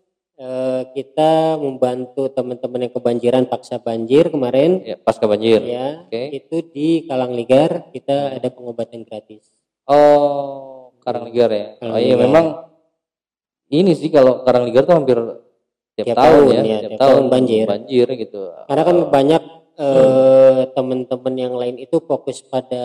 kita 0.91 1.31
membantu 1.55 2.25
teman-teman 2.27 2.79
yang 2.81 2.93
kebanjiran 2.93 3.43
paksa 3.45 3.77
banjir 3.77 4.27
kemarin 4.27 4.81
Ya, 4.81 4.95
pasca 4.95 5.25
banjir. 5.25 5.61
ya. 5.61 6.01
Oke. 6.03 6.33
Itu 6.33 6.65
di 6.65 7.05
Kalangligar 7.05 7.89
kita 7.89 8.37
ada 8.37 8.47
pengobatan 8.47 9.01
gratis. 9.01 9.45
Oh, 9.85 10.93
Karanglegar 10.99 11.49
ya. 11.49 11.67
Oh 11.79 11.95
iya, 11.95 12.13
memang 12.15 12.69
ini 13.67 13.91
sih 13.91 14.09
kalau 14.09 14.41
Karanglegar 14.41 14.83
tuh 14.83 14.95
hampir 14.95 15.17
tiap, 15.93 16.05
Tiap 16.07 16.17
tahun, 16.17 16.33
tahun, 16.39 16.49
ya, 16.49 16.61
ya, 16.61 16.63
tiap, 16.63 16.81
tiap 16.81 16.99
tahun 16.99 17.13
tahun 17.13 17.25
banjir. 17.29 17.65
banjir 17.67 18.07
gitu. 18.17 18.41
Karena 18.65 18.83
kan 18.83 18.97
Oh, 18.97 19.09
banyak 19.09 19.43
eh, 19.77 20.61
teman-teman 20.71 21.35
yang 21.35 21.53
lain 21.53 21.75
itu 21.77 21.97
fokus 21.99 22.41
pada 22.41 22.83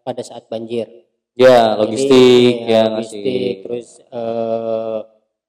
pada 0.00 0.22
saat 0.22 0.46
banjir. 0.46 0.86
ya 1.34 1.76
logistik 1.76 2.54
Jadi, 2.56 2.70
ya, 2.70 2.82
logistik 2.88 3.22
ngasih. 3.22 3.62
terus 3.62 3.88
eh, 4.00 4.98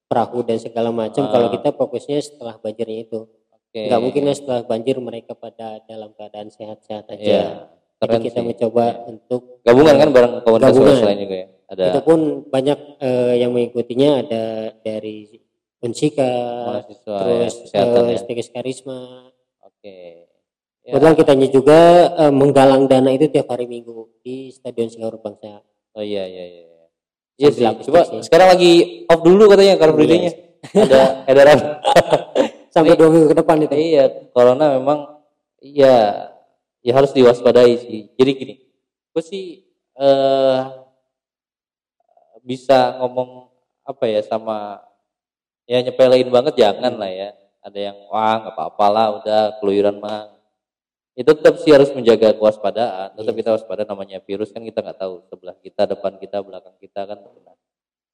perahu 0.08 0.40
dan 0.42 0.58
segala 0.58 0.90
macam. 0.90 1.28
Ah. 1.28 1.32
Kalau 1.32 1.48
kita 1.52 1.70
fokusnya 1.76 2.18
setelah 2.24 2.56
banjirnya 2.58 3.06
itu. 3.06 3.28
Oke. 3.68 3.84
nggak 3.92 4.00
mungkin 4.00 4.24
setelah 4.32 4.64
banjir 4.64 4.96
mereka 4.98 5.36
pada 5.36 5.84
dalam 5.84 6.16
keadaan 6.16 6.48
sehat-sehat 6.48 7.12
aja. 7.12 7.68
Jadi 8.00 8.08
keren 8.08 8.24
kita 8.24 8.40
sih. 8.40 8.48
mencoba 8.48 8.86
Iya. 8.88 8.98
untuk 9.12 9.42
Gabungan 9.68 9.96
kan 10.00 10.10
bareng 10.16 10.34
komunitas 10.48 10.72
Gabungan. 10.72 10.98
lain 11.04 11.20
juga 11.20 11.36
ya. 11.36 11.48
Ada 11.68 11.84
itu 11.92 12.00
pun 12.00 12.20
banyak 12.48 12.80
eh, 13.04 13.34
yang 13.44 13.52
mengikutinya 13.52 14.10
ada 14.24 14.44
dari 14.80 15.44
Unsika, 15.78 16.26
mahasiswa 16.74 17.06
ya, 17.06 17.22
terus 17.22 17.56
eh, 17.70 17.86
ya. 17.86 18.18
STKS 18.18 18.50
Karisma. 18.50 19.30
Oke. 19.62 20.26
Ya. 20.82 20.96
Kebetulan 20.96 21.16
kitanya 21.20 21.48
juga 21.52 21.80
eh, 22.18 22.34
menggalang 22.34 22.88
dana 22.88 23.12
itu 23.12 23.28
tiap 23.28 23.52
hari 23.52 23.68
Minggu 23.68 24.10
di 24.24 24.50
Stadion 24.50 24.88
Singapura 24.88 25.20
Bangsa. 25.22 25.60
Oh 25.94 26.02
iya 26.02 26.24
iya 26.24 26.46
iya. 26.48 26.67
Iya 27.38 27.50
sih. 27.54 27.66
Coba 27.86 28.02
sih. 28.10 28.22
sekarang 28.26 28.50
lagi 28.50 29.06
off 29.06 29.22
dulu 29.22 29.46
katanya 29.54 29.78
Car 29.78 29.94
Free 29.94 30.10
Iya. 30.10 30.12
Day-nya. 30.18 30.32
Ada 30.90 31.02
edaran. 31.30 31.60
Sampai 32.74 32.98
dua 32.98 33.10
minggu 33.14 33.30
ke 33.34 33.38
depan 33.38 33.58
itu. 33.62 33.74
iya, 33.74 34.06
corona 34.34 34.78
memang 34.78 35.22
iya 35.62 36.30
ya 36.82 36.92
harus 36.98 37.14
diwaspadai 37.14 37.78
sih. 37.78 38.10
Jadi 38.18 38.32
gini, 38.34 38.54
gue 39.14 39.24
sih 39.24 39.66
eh 39.98 40.60
bisa 42.42 42.98
ngomong 43.02 43.50
apa 43.82 44.06
ya 44.08 44.22
sama 44.24 44.82
ya 45.68 45.82
nyepelein 45.82 46.30
banget 46.30 46.58
jangan 46.58 46.94
lah 46.98 47.10
ya. 47.10 47.30
Ada 47.62 47.80
yang 47.92 47.98
wah 48.10 48.36
nggak 48.46 48.54
apa-apa 48.56 48.86
lah 48.90 49.08
udah 49.22 49.42
keluyuran 49.62 49.98
mah. 50.02 50.37
Itu 51.18 51.34
tetap 51.34 51.58
sih 51.58 51.74
harus 51.74 51.90
menjaga 51.98 52.38
kewaspadaan. 52.38 53.18
Tetap 53.18 53.34
Iya. 53.34 53.40
kita 53.42 53.50
waspada 53.58 53.84
namanya 53.90 54.22
virus 54.22 54.54
kan 54.54 54.62
kita 54.62 54.86
nggak 54.86 55.02
tahu 55.02 55.26
sebelah 55.26 55.58
kita, 55.58 55.90
depan 55.90 56.14
kita, 56.22 56.46
belakang 56.46 56.78
kita 56.78 57.10
kan. 57.10 57.18
terkena. 57.18 57.54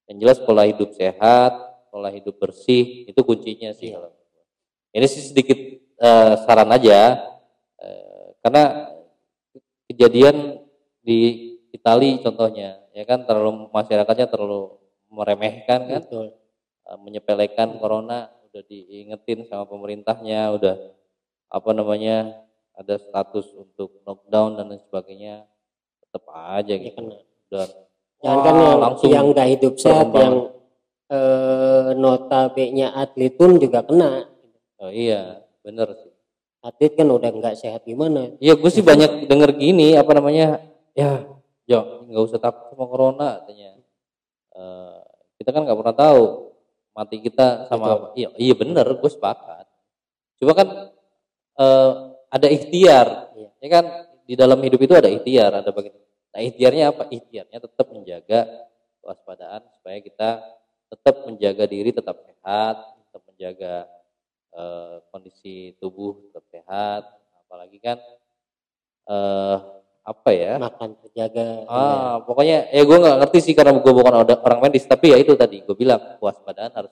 Yang 0.07 0.17
jelas 0.23 0.37
pola 0.39 0.63
hidup 0.63 0.89
sehat, 0.95 1.51
pola 1.91 2.09
hidup 2.09 2.39
bersih 2.39 3.03
itu 3.05 3.19
kuncinya 3.21 3.75
sih 3.75 3.91
Iya. 3.91 4.01
kalau 4.01 4.09
ini 4.93 5.05
sih 5.05 5.21
sedikit 5.29 5.59
eh, 5.99 6.33
saran 6.41 6.71
aja 6.73 7.21
eh, 7.77 8.27
karena 8.41 8.89
kejadian 9.85 10.57
di 11.05 11.19
Itali 11.69 12.17
contohnya 12.21 12.81
ya 12.93 13.03
kan 13.05 13.25
terlalu 13.29 13.69
masyarakatnya 13.69 14.25
terlalu 14.25 14.73
meremehkan 15.13 15.85
kan 15.85 16.01
Betul. 16.01 16.33
eh, 16.89 16.97
menyepelekan 16.97 17.77
corona 17.77 18.33
udah 18.49 18.63
diingetin 18.65 19.45
sama 19.45 19.65
pemerintahnya 19.69 20.49
udah 20.53 20.75
apa 21.49 21.69
namanya 21.77 22.41
ada 22.73 22.95
status 22.97 23.53
untuk 23.53 24.01
lockdown 24.01 24.57
dan 24.57 24.65
lain 24.73 24.81
sebagainya 24.81 25.45
tetap 26.01 26.23
aja 26.29 26.73
Ya 26.73 26.81
gitu 26.81 26.97
kena. 26.99 27.17
dan 27.53 27.69
Jangan 28.23 28.39
kan 28.39 28.55
yang, 28.55 28.79
langsung 28.79 29.09
yang 29.11 29.25
nggak 29.35 29.47
hidup 29.59 29.73
sehat, 29.75 30.07
yang 30.15 30.35
eh, 31.11 31.87
notabene 31.93 32.87
atlet 32.87 33.33
pun 33.35 33.59
juga 33.59 33.83
kena. 33.83 34.25
oh 34.79 34.91
iya 34.91 35.43
bener 35.61 35.91
sih 35.95 36.11
Atlet 36.63 36.95
kan 36.95 37.11
udah 37.11 37.27
nggak 37.27 37.59
sehat 37.59 37.83
gimana? 37.83 38.39
Iya, 38.39 38.55
gue 38.55 38.71
sih 38.71 38.79
banyak 38.79 39.27
denger 39.27 39.51
gini 39.59 39.99
apa 39.99 40.15
namanya, 40.15 40.63
ya, 40.95 41.27
jo, 41.67 42.07
nggak 42.07 42.23
usah 42.23 42.39
takut 42.39 42.71
sama 42.71 42.87
corona 42.87 43.27
katanya. 43.43 43.83
Eh, 44.55 44.99
kita 45.43 45.51
kan 45.51 45.67
nggak 45.67 45.75
pernah 45.75 45.91
tahu 45.91 46.23
mati 46.95 47.19
kita 47.19 47.67
sama 47.67 47.83
Betul. 47.83 47.95
apa. 47.99 48.07
Iya, 48.15 48.27
iya 48.39 48.53
bener, 48.55 48.87
gue 48.95 49.11
sepakat. 49.11 49.67
Coba 50.39 50.51
kan 50.55 50.67
eh, 51.59 51.91
ada 52.33 52.47
ikhtiar, 52.49 53.07
Iya. 53.37 53.49
ya 53.61 53.69
kan 53.69 53.85
di 54.25 54.33
dalam 54.33 54.57
hidup 54.65 54.81
itu 54.81 54.93
ada 54.97 55.05
ikhtiar, 55.05 55.53
ada 55.61 55.69
bagian. 55.69 55.93
Nah 56.33 56.41
ikhtiarnya 56.41 56.83
apa? 56.89 57.03
Ikhtiarnya 57.13 57.57
tetap 57.61 57.87
menjaga 57.93 58.39
kewaspadaan 59.05 59.61
supaya 59.77 60.01
kita 60.01 60.29
tetap 60.89 61.15
menjaga 61.29 61.63
diri 61.69 61.93
tetap 61.93 62.17
sehat, 62.25 62.75
tetap 63.05 63.21
menjaga 63.29 63.73
eh, 64.53 64.95
kondisi 65.13 65.77
tubuh 65.77 66.17
tetap 66.29 66.45
sehat, 66.49 67.03
apalagi 67.45 67.77
kan 67.77 67.97
eh 69.03 69.57
apa 70.03 70.29
ya 70.35 70.59
makan 70.59 70.99
terjaga 70.99 71.63
ah 71.71 72.19
pokoknya 72.27 72.67
ya 72.75 72.83
gue 72.83 72.97
nggak 72.99 73.17
ngerti 73.23 73.39
sih 73.39 73.53
karena 73.55 73.71
gue 73.79 73.93
bukan 73.95 74.13
orang 74.19 74.59
medis 74.59 74.83
tapi 74.83 75.15
ya 75.15 75.17
itu 75.19 75.31
tadi 75.39 75.63
gue 75.63 75.75
bilang 75.79 76.19
kewaspadaan 76.19 76.75
harus 76.75 76.91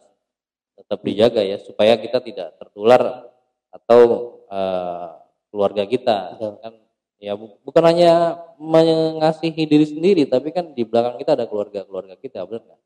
tetap 0.80 1.00
dijaga 1.04 1.44
ya 1.44 1.60
supaya 1.60 2.00
kita 2.00 2.24
tidak 2.24 2.56
tertular 2.56 3.28
atau 3.72 4.00
eh, 4.48 5.08
keluarga 5.52 5.84
kita 5.84 6.18
Betul. 6.34 6.54
kan 6.58 6.74
ya 7.18 7.36
bu- 7.36 7.60
bukan 7.62 7.84
hanya 7.86 8.12
mengasihi 8.58 9.64
diri 9.64 9.86
sendiri 9.86 10.24
tapi 10.26 10.50
kan 10.50 10.72
di 10.72 10.82
belakang 10.82 11.16
kita 11.16 11.36
ada 11.36 11.46
keluarga 11.46 11.84
keluarga 11.84 12.16
kita 12.16 12.42
benar 12.44 12.66
nggak 12.66 12.80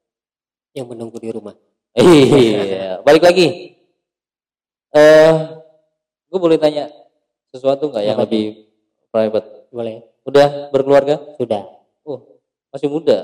yang 0.74 0.88
menunggu 0.88 1.17
di 1.17 1.29
rumah 1.29 1.55
Iya, 1.95 3.00
balik 3.07 3.24
lagi. 3.24 3.72
Eh, 4.91 5.34
gue 6.25 6.36
boleh 6.38 6.57
tanya 6.57 6.91
sesuatu 7.50 7.88
nggak 7.88 8.03
yang 8.03 8.19
lebih 8.19 8.67
private? 9.07 9.72
boleh 9.72 10.03
Udah 10.24 10.67
berkeluarga? 10.69 11.15
sudah 11.36 11.63
Oh, 12.01 12.39
masih 12.69 12.88
muda. 12.88 13.24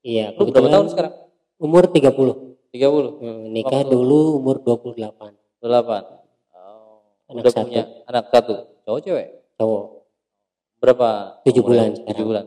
iya 0.00 0.30
Lu 0.32 0.46
berapa 0.46 0.66
tahun 0.68 0.86
sekarang? 0.88 1.14
umur 1.58 1.90
30 1.90 2.54
30, 2.70 3.18
Hmm, 3.18 3.50
nikah 3.50 3.82
Waktu- 3.82 3.90
dulu 3.90 4.38
umur 4.38 4.56
28 4.58 5.34
28. 5.58 6.06
Oh, 6.52 7.02
Anak 7.28 7.42
udah 7.42 7.50
satu. 7.50 7.62
punya 7.66 7.82
anak 8.06 8.24
satu. 8.30 8.54
Cowok 8.82 9.00
cewek? 9.00 9.28
cowok 9.54 9.84
Berapa? 10.78 11.08
7 11.42 11.54
umurnya? 11.54 11.62
bulan 11.62 11.90
Tujuh 12.10 12.24
bulan. 12.26 12.44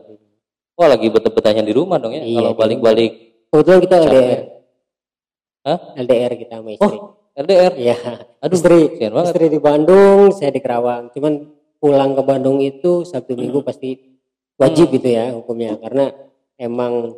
Wah, 0.76 0.88
lagi 0.92 1.06
betah-betahnya 1.08 1.64
di 1.64 1.72
rumah 1.72 1.96
dong 1.96 2.12
ya. 2.12 2.20
Iya, 2.20 2.36
Kalau 2.38 2.52
balik-balik 2.54 3.12
kebetulan 3.48 3.80
kita. 3.80 3.96
LDR 4.04 4.40
Hah? 5.64 5.78
LDR 5.96 6.32
kita 6.36 6.54
sama 6.60 6.70
istri 6.70 6.96
LDR. 7.36 7.72
iya 7.74 7.96
Aduh, 8.38 8.54
istri 8.54 8.78
banget. 9.02 9.24
istri 9.28 9.44
di 9.48 9.58
Bandung 9.58 10.18
saya 10.30 10.50
di 10.50 10.60
Kerawang 10.60 11.08
cuman 11.10 11.32
pulang 11.76 12.12
ke 12.12 12.22
Bandung 12.22 12.58
itu 12.60 13.02
Sabtu 13.02 13.34
Minggu 13.34 13.60
pasti 13.60 13.96
wajib 14.56 14.88
Hmm. 14.88 14.94
gitu 14.94 15.08
ya 15.10 15.24
hukumnya 15.32 15.76
karena 15.76 16.12
emang 16.56 17.12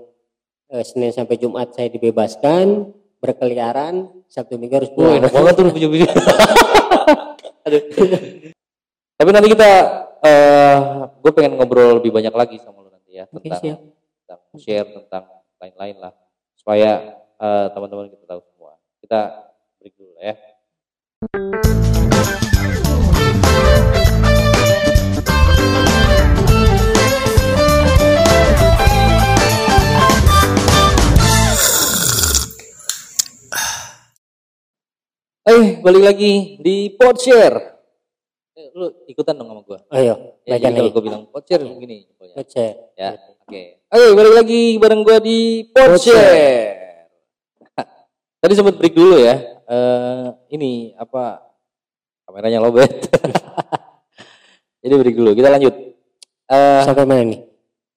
eh, 0.68 0.82
Senin 0.82 1.10
sampai 1.10 1.36
Jumat 1.36 1.70
saya 1.70 1.86
dibebaskan 1.88 2.88
berkeliaran 3.18 4.06
Sabtu 4.26 4.54
Minggu 4.56 4.74
harus 4.80 4.90
Wah, 4.90 4.96
pulang 4.96 5.18
enak 5.18 5.30
banget 5.30 5.52
tuh 5.54 5.64
punya. 5.90 6.08
Aduh. 7.66 7.82
Tapi 9.18 9.34
nanti 9.34 9.50
kita, 9.50 9.70
eh 10.22 10.78
gue 11.10 11.32
pengen 11.34 11.58
ngobrol 11.58 11.98
lebih 11.98 12.14
banyak 12.14 12.30
lagi 12.30 12.54
sama 12.62 12.86
lu 12.86 12.90
nanti 12.94 13.18
ya 13.18 13.26
tentang, 13.26 13.58
siap. 13.58 13.78
tentang 14.22 14.40
share 14.62 14.88
tentang 14.94 15.24
lain-lain 15.58 15.96
lah, 15.98 16.14
supaya 16.54 17.18
eh, 17.34 17.66
teman-teman 17.74 18.14
kita 18.14 18.30
tahu 18.30 18.38
semua. 18.46 18.78
Kita 19.02 19.50
break 19.82 19.98
dulu 19.98 20.14
ya. 20.22 20.38
Eh, 35.42 35.82
balik 35.82 36.04
lagi 36.06 36.62
di 36.62 36.94
Podshare. 36.94 37.77
Eh, 38.58 38.74
lu 38.74 38.90
ikutan 39.06 39.38
dong 39.38 39.46
sama 39.54 39.62
gue. 39.62 39.78
ayo 39.94 40.34
Ya, 40.42 40.58
belajar 40.58 40.70
jadi 40.74 40.78
kalau 40.82 40.90
gue 40.90 41.02
bilang 41.06 41.22
Podshare 41.30 41.62
gini. 41.62 42.10
pokoknya. 42.10 42.34
Baca. 42.34 42.66
Ya, 42.98 43.10
oke. 43.14 43.62
Oke, 43.86 44.08
balik 44.18 44.34
lagi 44.34 44.62
bareng 44.82 45.02
gue 45.06 45.16
di 45.22 45.38
Podshare. 45.70 47.06
Tadi 48.42 48.52
sempat 48.58 48.74
break 48.74 48.98
dulu 48.98 49.14
ya. 49.22 49.38
Eh, 49.62 50.26
ini 50.58 50.90
apa? 50.98 51.38
Kameranya 52.26 52.58
lobet. 52.58 52.90
Jadi 54.82 54.94
break 54.98 55.14
dulu. 55.14 55.30
Kita 55.38 55.54
lanjut. 55.54 55.74
Eh, 56.50 56.82
sampai 56.82 57.06
mana 57.06 57.22
nih 57.22 57.48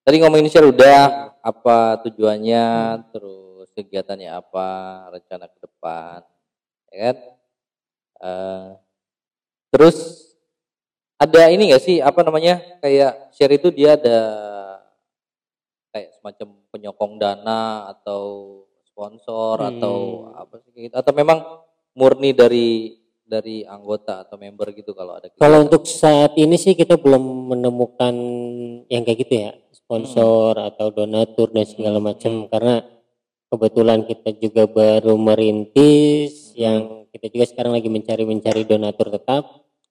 tadi 0.01 0.18
ngomongin 0.22 0.50
share 0.50 0.68
udah 0.68 1.32
apa 1.41 2.02
tujuannya, 2.06 2.65
terus 3.13 3.69
kegiatannya 3.74 4.30
apa, 4.30 4.69
rencana 5.13 5.45
ke 5.50 5.58
depan, 5.62 6.19
ya 6.91 6.97
kan? 7.10 7.17
Eh, 8.21 8.67
terus 9.74 9.97
ada 11.21 11.41
ini 11.53 11.69
gak 11.69 11.84
sih 11.86 12.01
apa 12.01 12.25
namanya 12.25 12.57
kayak 12.81 13.29
share 13.29 13.53
itu 13.53 13.69
dia 13.69 13.93
ada 13.93 14.19
kayak 15.93 16.17
semacam 16.17 16.47
penyokong 16.73 17.13
dana 17.21 17.91
atau 17.93 18.23
sponsor 18.81 19.62
atau 19.62 19.95
Hmm. 20.25 20.41
apa 20.41 20.53
sih 20.65 20.69
kayak 20.73 20.84
gitu 20.89 20.95
atau 20.97 21.12
memang 21.13 21.39
murni 21.93 22.34
dari 22.34 22.97
dari 23.21 23.63
anggota 23.63 24.27
atau 24.27 24.36
member 24.36 24.75
gitu 24.75 24.91
kalau 24.91 25.15
ada 25.15 25.31
Kalau 25.31 25.63
untuk 25.63 25.88
saat 25.88 26.36
ini 26.36 26.60
sih 26.60 26.75
kita 26.75 26.99
belum 26.99 27.55
menemukan 27.55 28.12
yang 28.91 29.07
kayak 29.07 29.19
gitu 29.23 29.34
ya, 29.47 29.51
sponsor 29.71 30.60
atau 30.60 30.91
donatur 30.91 31.47
dan 31.55 31.63
segala 31.63 32.03
Hmm. 32.03 32.12
macam 32.12 32.31
karena 32.51 32.84
kebetulan 33.47 34.03
kita 34.03 34.36
juga 34.36 34.67
baru 34.67 35.15
merintis 35.15 36.51
Hmm. 36.51 36.60
yang 36.60 36.79
kita 37.12 37.31
juga 37.31 37.45
sekarang 37.47 37.71
lagi 37.71 37.88
mencari-mencari 37.88 38.67
donatur 38.67 39.12
tetap. 39.15 39.43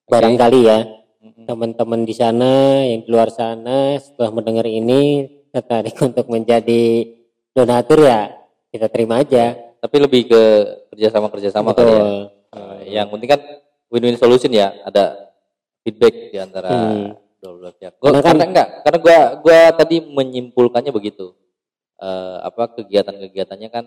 Barangkali 0.05 0.61
ya. 0.67 1.00
Teman-teman 1.21 2.01
di 2.03 2.13
sana 2.13 2.53
yang 2.83 3.05
di 3.05 3.09
luar 3.09 3.29
sana 3.29 3.97
setelah 3.97 4.33
mendengar 4.33 4.65
ini 4.65 5.25
tertarik 5.49 5.93
untuk 6.03 6.27
menjadi 6.27 7.13
donatur 7.51 8.01
ya 8.03 8.33
kita 8.71 8.87
terima 8.87 9.21
aja. 9.21 9.59
tapi 9.77 9.97
lebih 9.97 10.29
ke 10.29 10.43
kerjasama 10.91 11.29
kerjasama 11.29 11.73
kali 11.73 11.89
ya 11.89 11.97
Betul. 11.97 12.09
Eh, 12.51 12.81
yang 12.93 13.07
penting 13.09 13.31
kan 13.31 13.41
win-win 13.89 14.15
solution 14.15 14.51
ya 14.51 14.77
ada 14.83 15.33
feedback 15.81 16.15
di 16.29 16.39
antara 16.39 16.69
Hmm. 16.69 17.17
dua 17.41 17.53
belah 17.55 17.73
pihak 17.73 17.93
gua, 17.97 18.05
Karena 18.07 18.21
karena, 18.21 18.37
kan- 18.39 18.51
enggak 18.51 18.69
karena 18.81 18.99
gua 18.99 19.19
gua 19.41 19.61
tadi 19.75 19.97
menyimpulkannya 20.03 20.91
begitu 20.91 21.37
Eh, 21.97 22.37
apa 22.41 22.65
kegiatan-kegiatannya 22.75 23.69
kan 23.69 23.85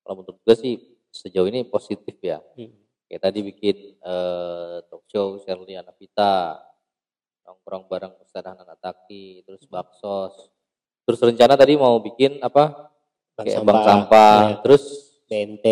kalau 0.00 0.14
menurut 0.16 0.38
gua 0.40 0.54
sih 0.54 0.78
sejauh 1.10 1.46
ini 1.46 1.62
positif 1.64 2.14
ya 2.20 2.38
Hmm. 2.54 2.70
Kayak 3.04 3.22
tadi 3.22 3.40
bikin 3.42 3.76
eh, 3.96 4.76
talk 4.88 5.04
show 5.06 5.36
Shirley 5.38 5.76
Anapita 5.76 6.60
nongkrong 7.44 7.84
bareng 7.86 8.14
Ustadz 8.18 8.48
Hanan 8.48 8.68
Ataki 8.68 9.44
terus 9.44 9.64
baksos 9.66 10.48
terus 11.04 11.20
rencana 11.20 11.54
tadi 11.54 11.76
mau 11.76 12.00
bikin 12.00 12.40
apa 12.40 12.88
Bank 13.34 13.44
kayak 13.44 13.56
sampah, 13.60 13.74
bank 13.74 13.84
sampah 13.84 14.36
ya, 14.40 14.56
terus 14.62 14.84
BNT, 15.24 15.66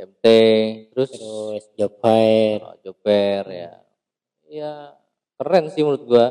MT 0.00 0.26
terus 0.90 1.10
terus 1.12 1.64
job 1.76 1.92
fair. 2.00 2.58
oh, 2.64 2.74
joper 2.80 3.42
ya 3.46 3.72
ya 4.48 4.72
keren 5.36 5.68
sih 5.68 5.82
menurut 5.84 6.02
gua 6.02 6.26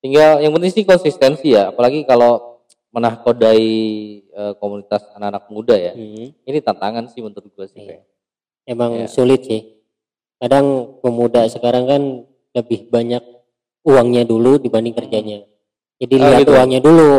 tinggal 0.00 0.40
yang 0.40 0.50
penting 0.50 0.72
sih 0.72 0.82
konsistensi 0.82 1.52
ya 1.52 1.68
apalagi 1.68 2.02
kalau 2.02 2.62
menahkodai 2.90 3.68
eh, 4.24 4.54
komunitas 4.56 5.04
anak-anak 5.12 5.44
muda 5.52 5.76
ya 5.76 5.92
Hmm. 5.92 6.32
ini 6.32 6.58
tantangan 6.58 7.06
sih 7.06 7.20
menurut 7.20 7.52
gua 7.52 7.66
sih 7.68 7.76
Iya. 7.76 7.88
kayak. 8.00 8.04
Emang 8.66 8.90
Iya. 8.96 9.06
sulit 9.06 9.44
sih. 9.44 9.75
Kadang 10.36 10.98
pemuda 11.00 11.48
sekarang 11.48 11.84
kan 11.88 12.02
lebih 12.52 12.88
banyak 12.88 13.22
uangnya 13.82 14.22
dulu 14.22 14.58
dibanding 14.58 14.92
kerjanya. 14.92 15.46
Jadi 15.96 16.14
Oh, 16.14 16.22
lihat 16.28 16.40
gitu. 16.44 16.52
uangnya 16.52 16.80
dulu. 16.80 17.12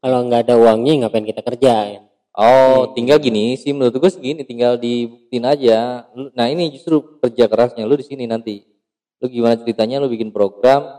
Kalau 0.00 0.18
nggak 0.24 0.40
ada 0.48 0.54
uangnya 0.56 0.92
ngapain 1.04 1.24
kita 1.24 1.40
kerja? 1.40 1.72
ya? 1.90 2.00
Oh, 2.34 2.88
Hmm. 2.88 2.92
tinggal 2.92 3.18
gini 3.18 3.54
sih 3.54 3.70
menurut 3.70 3.94
gue 3.94 4.10
segini, 4.10 4.42
tinggal 4.42 4.74
dibuktiin 4.74 5.44
aja. 5.44 6.08
Nah 6.34 6.46
ini 6.50 6.66
justru 6.68 7.20
kerja 7.22 7.46
kerasnya 7.46 7.86
lu 7.86 7.94
di 7.94 8.02
sini 8.02 8.26
nanti. 8.26 8.64
Lu 9.22 9.30
gimana 9.30 9.54
ceritanya 9.54 10.02
lu 10.02 10.10
bikin 10.10 10.34
program 10.34 10.98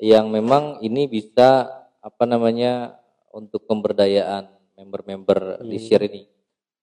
yang 0.00 0.32
memang 0.32 0.80
ini 0.80 1.06
bisa 1.06 1.68
apa 2.00 2.24
namanya 2.24 2.96
untuk 3.30 3.62
pemberdayaan 3.64 4.48
member-member 4.74 5.62
di 5.62 5.76
Hmm. 5.76 5.84
share 5.84 6.04
ini. 6.08 6.26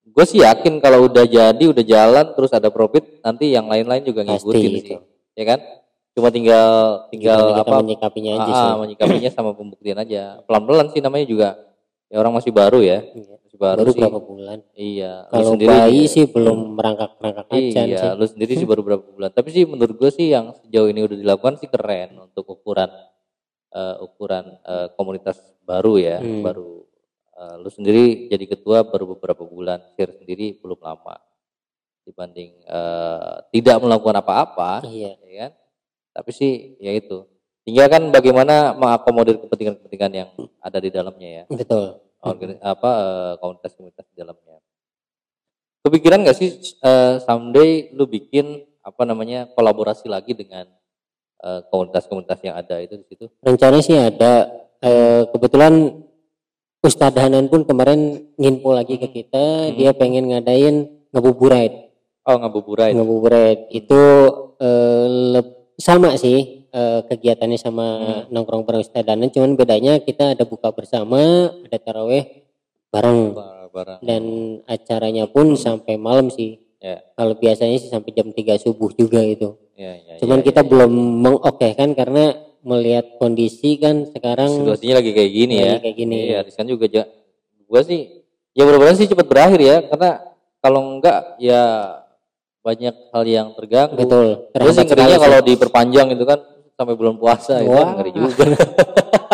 Gue 0.09 0.25
sih 0.25 0.39
yakin 0.39 0.79
kalau 0.79 1.05
udah 1.05 1.23
jadi, 1.23 1.63
udah 1.63 1.81
jalan, 1.81 2.25
terus 2.33 2.51
ada 2.51 2.67
profit, 2.67 3.19
nanti 3.19 3.49
yang 3.49 3.65
lain-lain 3.65 4.01
juga 4.01 4.21
Pasti 4.21 4.31
ngikutin 4.35 4.71
itu. 4.73 4.85
sih, 4.85 4.97
ya 5.33 5.45
kan? 5.45 5.59
Cuma 6.11 6.27
tinggal 6.29 6.69
tinggal 7.07 7.53
apa 7.55 7.79
menyikapinya 7.79 8.31
aja 8.35 8.43
ah, 8.43 8.55
sih. 8.55 8.67
ah, 8.67 8.77
menyikapinya 8.77 9.29
sama 9.29 9.51
pembuktian 9.53 9.95
aja. 9.95 10.43
Pelan-pelan 10.43 10.89
sih 10.89 10.99
namanya 10.99 11.25
juga. 11.25 11.49
Ya 12.09 12.17
orang 12.17 12.33
masih 12.33 12.49
baru 12.49 12.81
ya, 12.81 13.05
Iya. 13.05 13.37
masih 13.37 13.57
baru, 13.57 13.79
Baru 13.79 13.91
sih. 13.93 14.01
berapa 14.01 14.19
bulan? 14.19 14.57
Iya, 14.73 15.13
Kalau 15.29 15.51
sendiri 15.53 15.69
bayi 15.69 16.01
juga- 16.01 16.11
sih 16.11 16.23
belum 16.25 16.57
merangkak-merangkak 16.73 17.45
acan 17.47 17.85
Iya, 17.85 17.99
sih. 18.01 18.09
Lu 18.15 18.25
sendiri 18.25 18.53
sih 18.55 18.65
baru 18.65 18.81
berapa 18.81 19.03
bulan. 19.05 19.29
Tapi 19.29 19.49
sih 19.49 19.63
menurut 19.63 19.93
gue 19.93 20.09
sih 20.09 20.27
yang 20.27 20.51
sejauh 20.55 20.89
ini 20.89 21.05
udah 21.05 21.17
dilakukan 21.17 21.55
sih 21.55 21.67
keren 21.67 22.17
untuk 22.19 22.49
ukuran 22.49 22.89
eh, 23.69 23.95
ukuran 24.01 24.57
eh, 24.59 24.87
komunitas 24.93 25.37
baru 25.61 25.95
ya, 25.95 26.17
Hmm. 26.17 26.41
baru 26.41 26.78
eh, 27.39 27.56
lu 27.58 27.69
sendiri 27.71 28.28
jadi 28.28 28.45
ketua 28.45 28.84
baru 28.84 29.15
beberapa 29.15 29.47
bulan, 29.47 29.80
share 29.95 30.12
sendiri 30.19 30.60
belum 30.60 30.78
lama 30.84 31.15
dibanding 32.04 32.60
eh, 32.67 33.36
tidak 33.56 33.80
melakukan 33.80 34.19
apa-apa, 34.19 34.84
Iya. 34.84 35.15
ya 35.23 35.36
kan? 35.47 35.52
Tapi 36.19 36.30
sih 36.36 36.52
ya 36.84 36.91
itu. 36.91 37.23
Tinggal 37.63 37.88
kan 37.88 38.04
bagaimana 38.10 38.73
mengakomodir 38.73 39.38
kepentingan-kepentingan 39.39 40.12
yang 40.12 40.30
ada 40.58 40.78
di 40.82 40.89
dalamnya 40.89 41.30
ya 41.30 41.43
Betul. 41.47 42.02
organi- 42.19 42.60
apa 42.60 42.91
eh, 42.97 43.34
komunitas-komunitas 43.39 44.06
di 44.10 44.15
dalamnya. 44.17 44.58
Kepikiran 45.86 46.28
nggak 46.28 46.38
sih 46.38 46.49
eh, 46.60 47.15
someday 47.23 47.93
lu 47.95 48.04
bikin 48.04 48.67
apa 48.84 49.06
namanya 49.06 49.47
kolaborasi 49.54 50.10
lagi 50.10 50.34
dengan 50.34 50.65
komunitas-komunitas 51.71 52.36
yang 52.43 52.60
ada 52.60 52.84
itu 52.84 52.99
di 52.99 53.06
situ? 53.08 53.25
Rencana 53.39 53.80
sih 53.80 53.95
ada. 53.95 54.52
Eh, 54.84 55.23
kebetulan 55.32 56.04
Ustadz 56.79 57.19
Hanan 57.19 57.51
pun 57.51 57.67
kemarin 57.67 58.31
nginfo 58.39 58.71
lagi 58.71 58.95
ke 58.95 59.11
kita, 59.11 59.67
Hmm. 59.67 59.75
dia 59.75 59.91
pengen 59.91 60.31
ngadain 60.31 60.75
ngabuburit. 61.11 61.91
Oh 62.23 62.39
ngabuburit. 62.39 62.95
Ngabuburit 62.95 63.67
itu 63.69 64.01
eh, 64.59 65.39
sama 65.75 66.15
sih 66.15 66.67
eh, 66.69 66.99
kegiatannya 67.03 67.55
sama 67.55 67.85
Hmm. 67.99 68.23
nongkrong 68.29 68.63
bareng 68.63 68.79
Ustadz 68.79 69.07
Hanan, 69.07 69.27
cuman 69.27 69.55
bedanya 69.55 69.99
kita 69.99 70.35
ada 70.35 70.43
buka 70.43 70.71
bersama, 70.71 71.19
ada 71.51 71.77
taraweh 71.77 72.45
bareng 72.89 73.35
Barang. 73.69 73.99
dan 74.01 74.23
acaranya 74.65 75.25
pun 75.25 75.53
sampai 75.55 75.95
malam 75.95 76.27
sih. 76.27 76.57
Ya, 76.79 77.03
Kalau 77.13 77.35
biasanya 77.35 77.75
sih 77.75 77.87
sampai 77.87 78.15
jam 78.15 78.31
3 78.31 78.55
subuh 78.55 78.87
juga 78.91 79.19
itu. 79.19 79.51
ya, 79.75 79.93
ya. 79.95 80.15
Cuman 80.17 80.39
ya, 80.39 80.45
kita 80.47 80.61
ya. 80.63 80.67
belum 80.67 80.91
mengokekan 81.23 81.91
karena 81.91 82.35
melihat 82.63 83.15
kondisi 83.17 83.79
kan 83.79 84.07
sekarang 84.11 84.51
situasinya 84.51 84.99
lagi 84.99 85.11
kayak 85.15 85.31
gini 85.31 85.55
ya. 85.59 85.73
kayak 85.79 85.95
gini. 85.95 86.17
Iya, 86.31 86.39
riskan 86.43 86.67
juga. 86.67 86.85
Ja. 86.91 87.03
Gua 87.69 87.81
sih, 87.85 88.25
ya 88.51 88.67
mudah-mudahan 88.67 88.97
sih 88.99 89.07
cepat 89.07 89.27
berakhir 89.29 89.59
ya, 89.61 89.77
karena 89.87 90.11
kalau 90.59 90.97
enggak 90.97 91.39
ya 91.39 91.63
banyak 92.59 92.95
hal 93.15 93.23
yang 93.23 93.47
terganggu. 93.55 93.95
Betul. 93.95 94.27
Terus 94.51 94.73
sih 94.75 94.85
ngerinya 94.85 95.17
kalau 95.17 95.39
diperpanjang 95.41 96.07
itu 96.11 96.25
kan 96.27 96.39
sampai 96.75 96.95
bulan 96.95 97.15
puasa 97.15 97.63
itu 97.63 97.71
kan 97.71 97.99
ngeri 97.99 98.11
juga. 98.15 98.43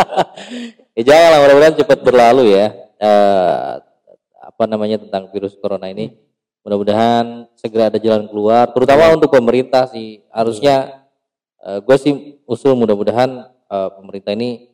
ya 0.98 1.02
jangan 1.02 1.30
lah 1.34 1.40
mudah-mudahan 1.42 1.76
cepat 1.78 2.00
berlalu 2.06 2.44
ya. 2.54 2.68
Eh, 3.02 3.72
apa 4.46 4.64
namanya 4.70 5.02
tentang 5.02 5.28
virus 5.34 5.58
corona 5.58 5.90
ini. 5.90 6.14
Mudah-mudahan 6.66 7.46
segera 7.54 7.94
ada 7.94 8.02
jalan 8.02 8.26
keluar, 8.26 8.66
terutama 8.74 9.14
untuk 9.14 9.30
pemerintah 9.30 9.86
sih. 9.86 10.26
Harusnya 10.34 11.05
gue 11.82 11.98
sih 11.98 12.14
usul 12.46 12.74
mudah-mudahan 12.74 13.30
eh, 13.66 13.90
pemerintah 13.92 14.32
ini 14.32 14.70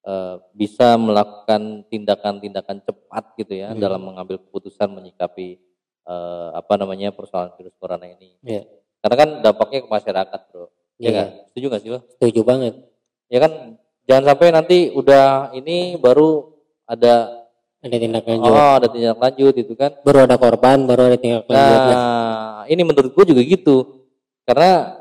eh, 0.00 0.36
bisa 0.52 0.94
melakukan 0.94 1.84
tindakan-tindakan 1.86 2.80
cepat 2.80 3.24
gitu 3.36 3.52
ya 3.52 3.70
Hmm. 3.70 3.78
dalam 3.78 4.00
mengambil 4.00 4.38
keputusan 4.38 4.88
menyikapi 4.88 5.58
eh, 6.06 6.48
apa 6.52 6.74
namanya 6.74 7.10
persoalan 7.10 7.52
virus 7.54 7.74
corona 7.76 8.04
ini. 8.04 8.34
Iya. 8.42 8.64
Karena 9.00 9.16
kan 9.16 9.28
dampaknya 9.40 9.78
ke 9.80 9.88
masyarakat, 9.88 10.40
bro. 10.48 10.66
Iya 10.96 11.08
Iya. 11.08 11.10
kan? 11.16 11.26
Setuju 11.48 11.66
gak 11.68 11.80
sih 11.80 11.90
lo? 11.90 12.00
Setuju 12.10 12.40
banget. 12.42 12.74
Ya 13.26 13.38
kan, 13.38 13.52
jangan 14.04 14.24
sampai 14.26 14.46
nanti 14.50 14.78
udah 14.90 15.24
ini 15.52 15.94
baru 15.96 16.50
ada 16.84 17.46
Ada 17.80 17.96
tindak 17.96 18.28
lanjut. 18.28 18.52
oh 18.52 18.72
ada 18.76 18.88
tindak 18.90 19.16
lanjut 19.16 19.54
itu 19.56 19.72
kan. 19.72 19.96
Baru 20.04 20.28
ada 20.28 20.36
korban, 20.36 20.84
baru 20.84 21.08
ada 21.08 21.16
tindak 21.16 21.48
lanjut. 21.48 21.80
Nah, 21.96 22.68
ini 22.68 22.82
menurut 22.84 23.08
gue 23.14 23.24
juga 23.24 23.40
gitu. 23.40 24.04
Karena 24.44 24.99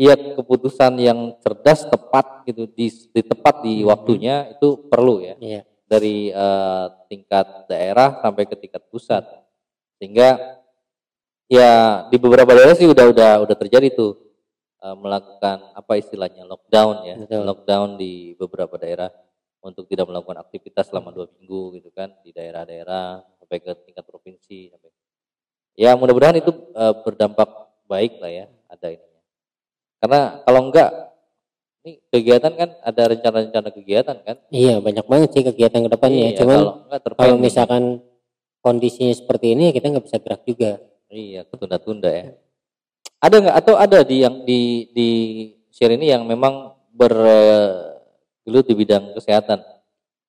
ya 0.00 0.16
keputusan 0.16 0.96
yang 0.96 1.36
cerdas 1.44 1.84
tepat 1.84 2.48
gitu 2.48 2.64
di, 2.72 2.88
di 2.88 3.20
tepat 3.20 3.60
di 3.60 3.84
Hmm. 3.84 3.92
waktunya 3.92 4.48
itu 4.48 4.88
perlu 4.88 5.20
ya 5.20 5.36
Iya. 5.36 5.60
dari 5.84 6.32
eh, 6.32 6.86
tingkat 7.12 7.68
daerah 7.68 8.16
sampai 8.24 8.48
ke 8.48 8.56
tingkat 8.56 8.80
pusat. 8.88 9.20
Sehingga 10.00 10.56
ya 11.50 11.70
di 12.08 12.16
beberapa 12.16 12.54
daerah 12.56 12.72
sih 12.72 12.88
udah 12.88 13.04
udah 13.12 13.32
udah 13.44 13.56
terjadi 13.60 13.92
tuh 13.92 14.16
eh, 14.80 14.96
melakukan 14.96 15.76
apa 15.76 15.92
istilahnya 16.00 16.48
lockdown 16.48 16.94
ya, 17.04 17.16
Betul. 17.20 17.42
lockdown 17.44 17.88
di 18.00 18.32
beberapa 18.40 18.80
daerah 18.80 19.12
untuk 19.60 19.84
tidak 19.84 20.08
melakukan 20.08 20.40
aktivitas 20.40 20.88
selama 20.88 21.12
dua 21.12 21.28
minggu 21.36 21.76
gitu 21.76 21.92
kan 21.92 22.08
di 22.24 22.32
daerah-daerah 22.32 23.20
sampai 23.36 23.58
ke 23.60 23.72
tingkat 23.84 24.08
provinsi 24.08 24.72
sampai 24.72 24.88
ya 25.76 25.92
mudah-mudahan 25.92 26.40
itu 26.40 26.48
eh, 26.72 26.94
berdampak 27.04 27.50
baik 27.84 28.16
lah 28.22 28.32
ya 28.32 28.46
ada 28.70 28.88
ininya 28.88 29.09
karena 30.00 30.40
kalau 30.42 30.60
enggak 30.72 30.90
ini 31.80 31.96
kegiatan 32.12 32.52
kan 32.56 32.70
ada 32.84 33.02
rencana-rencana 33.08 33.68
kegiatan 33.72 34.16
kan 34.20 34.36
Iya, 34.52 34.80
banyak 34.84 35.06
banget 35.08 35.28
sih 35.32 35.42
kegiatan 35.44 35.80
ke 35.84 35.90
depannya. 35.92 36.26
Iya, 36.32 36.36
Cuman 36.40 36.56
kalau 36.56 36.72
enggak 36.88 37.00
kalau 37.16 37.36
misalkan 37.40 37.82
kondisinya 38.60 39.12
seperti 39.16 39.56
ini 39.56 39.70
ya 39.70 39.72
kita 39.76 39.86
nggak 39.88 40.04
bisa 40.04 40.18
gerak 40.20 40.42
juga. 40.44 40.70
Iya, 41.08 41.48
ketunda-tunda 41.48 42.10
ya. 42.12 42.24
Ada 43.20 43.36
nggak 43.40 43.56
atau 43.64 43.74
ada 43.76 43.98
di 44.04 44.16
yang 44.24 44.44
di 44.44 44.88
di 44.92 45.08
share 45.72 45.96
ini 45.96 46.08
yang 46.12 46.24
memang 46.24 46.72
bergelut 46.92 48.64
di 48.68 48.74
bidang 48.76 49.12
kesehatan? 49.16 49.60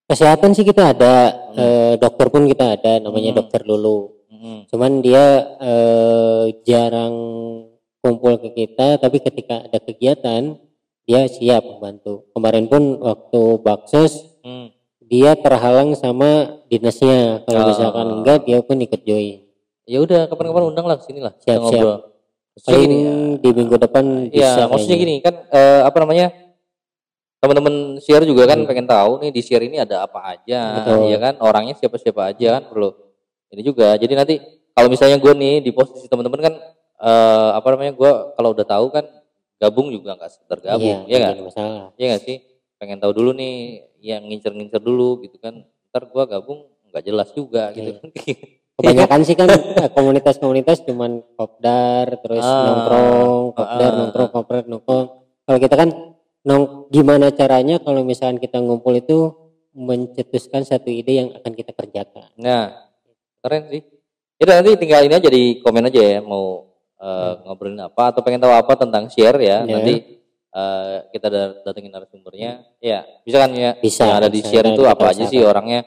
Kesehatan 0.08 0.52
sih 0.52 0.68
kita 0.68 0.92
ada, 0.92 1.32
eh, 1.56 1.94
dokter 1.96 2.28
pun 2.28 2.44
kita 2.44 2.76
ada, 2.76 3.00
namanya 3.00 3.32
Hmm. 3.32 3.40
dokter 3.40 3.64
Lulu. 3.64 4.12
Mm-mm. 4.28 4.68
Cuman 4.68 5.00
dia 5.00 5.24
eh, 5.60 6.46
jarang 6.68 7.16
kumpul 8.02 8.34
ke 8.38 8.50
kita, 8.52 8.98
tapi 8.98 9.18
ketika 9.18 9.62
ada 9.62 9.78
kegiatan 9.78 10.58
dia 11.02 11.22
siap 11.26 11.62
membantu. 11.62 12.26
Kemarin 12.34 12.66
pun 12.66 12.82
waktu 13.00 13.42
baksos 13.62 14.14
Hmm. 14.42 14.74
dia 15.00 15.34
terhalang 15.36 15.94
sama 15.94 16.62
dinasnya. 16.66 17.46
Kalau 17.46 17.62
Oh. 17.62 17.70
misalkan 17.70 18.08
enggak 18.20 18.38
dia 18.44 18.58
pun 18.60 18.78
ikut 18.78 19.02
join. 19.02 19.46
Ya 19.86 19.98
udah 20.00 20.26
kapan-kapan 20.26 20.66
undang 20.68 20.86
lah 20.86 20.98
sini 21.00 21.20
lah 21.20 21.34
Siap, 21.38 21.46
siap. 21.46 21.62
ngobrol. 21.62 21.98
Paling 22.54 22.84
gini, 22.84 23.00
di 23.38 23.50
minggu 23.52 23.76
depan 23.78 24.04
bisa. 24.28 24.60
ya 24.60 24.68
maksudnya 24.68 24.98
kayaknya. 24.98 24.98
gini 25.00 25.16
kan 25.22 25.34
eh, 25.48 25.82
apa 25.82 25.98
namanya 26.00 26.28
teman-teman 27.38 27.74
share 27.98 28.22
juga 28.24 28.46
kan 28.46 28.62
Hmm. 28.62 28.70
pengen 28.70 28.86
tahu 28.86 29.12
nih 29.20 29.32
di 29.32 29.42
share 29.42 29.64
ini 29.64 29.78
ada 29.78 30.06
apa 30.06 30.20
aja, 30.32 30.62
Betul. 30.84 31.10
ya 31.10 31.18
kan 31.18 31.34
orangnya 31.40 31.74
siapa-siapa 31.74 32.22
aja 32.30 32.48
kan 32.56 32.64
perlu 32.70 32.94
ini 33.50 33.62
juga. 33.62 33.98
Jadi 33.98 34.14
nanti 34.14 34.36
kalau 34.72 34.88
misalnya 34.88 35.18
gue 35.18 35.34
nih 35.34 35.56
di 35.60 35.72
posisi 35.72 36.06
teman-teman 36.06 36.40
kan 36.40 36.54
eh, 37.02 37.50
apa 37.54 37.68
namanya 37.74 37.94
gue 37.94 38.12
kalau 38.34 38.50
udah 38.54 38.68
tahu 38.68 38.86
kan 38.90 39.06
gabung 39.58 39.90
juga 39.90 40.14
nggak 40.16 40.32
sekedar 40.32 40.60
gabung, 40.64 41.06
ya 41.06 41.06
Iya, 41.06 41.18
nggak? 41.18 41.32
jadi 41.32 41.42
masalah. 41.44 41.86
Iya 41.94 42.08
gak 42.12 42.24
sih? 42.24 42.38
Pengen 42.78 42.98
tahu 42.98 43.14
dulu 43.14 43.30
nih 43.34 43.54
yang 44.02 44.26
ngincer-ngincer 44.26 44.82
dulu 44.82 45.22
gitu 45.22 45.38
kan. 45.38 45.62
Ntar 45.90 46.10
gua 46.10 46.26
gabung 46.26 46.66
nggak 46.90 47.04
jelas 47.04 47.30
juga 47.32 47.70
gitu 47.72 47.94
Iya. 47.94 48.00
kan. 48.00 48.10
Kebanyakan 48.82 49.22
sih 49.22 49.36
kan 49.38 49.46
eh, 49.52 49.90
komunitas-komunitas 49.94 50.82
cuman 50.82 51.22
kopdar 51.36 52.18
terus 52.18 52.42
Ah, 52.42 52.66
nongkrong, 52.66 53.44
kopdar 53.54 53.92
ah, 53.92 53.98
nongkrong, 54.00 54.30
kopdar 54.32 54.64
nongkrong. 54.66 55.06
Kalau 55.46 55.60
kita 55.62 55.76
kan 55.76 55.90
nong 56.42 56.90
gimana 56.90 57.30
caranya 57.30 57.78
kalau 57.78 58.02
misalkan 58.02 58.42
kita 58.42 58.58
ngumpul 58.58 58.98
itu 58.98 59.30
mencetuskan 59.72 60.64
satu 60.64 60.90
ide 60.90 61.14
yang 61.16 61.30
akan 61.32 61.52
kita 61.54 61.72
kerjakan. 61.72 62.26
Nah, 62.36 62.74
keren 63.40 63.70
sih. 63.70 63.82
Ya 64.36 64.58
nanti 64.58 64.74
tinggal 64.76 65.06
ini 65.06 65.14
aja 65.14 65.30
di 65.30 65.62
komen 65.62 65.86
aja 65.86 66.02
ya 66.02 66.20
mau 66.20 66.71
eh, 67.02 67.34
ngobrolin 67.44 67.82
apa 67.82 68.14
atau 68.14 68.22
pengen 68.22 68.38
tahu 68.40 68.54
apa 68.54 68.74
tentang 68.78 69.10
share 69.10 69.42
ya. 69.42 69.66
Ya. 69.66 69.74
Nanti 69.74 70.22
eh, 70.54 70.96
kita 71.10 71.28
da- 71.28 71.56
datengin 71.66 71.90
narasumbernya. 71.90 72.62
Ya, 72.78 73.02
bisa 73.26 73.38
kan 73.42 73.52
ya? 73.52 73.74
Bisa, 73.82 74.06
Yang 74.06 74.18
ada 74.22 74.30
di 74.30 74.40
bisa. 74.40 74.50
share 74.54 74.68
Nanti 74.70 74.78
itu 74.78 74.84
apa 74.86 75.04
aja 75.10 75.24
sih 75.26 75.42
orangnya? 75.42 75.82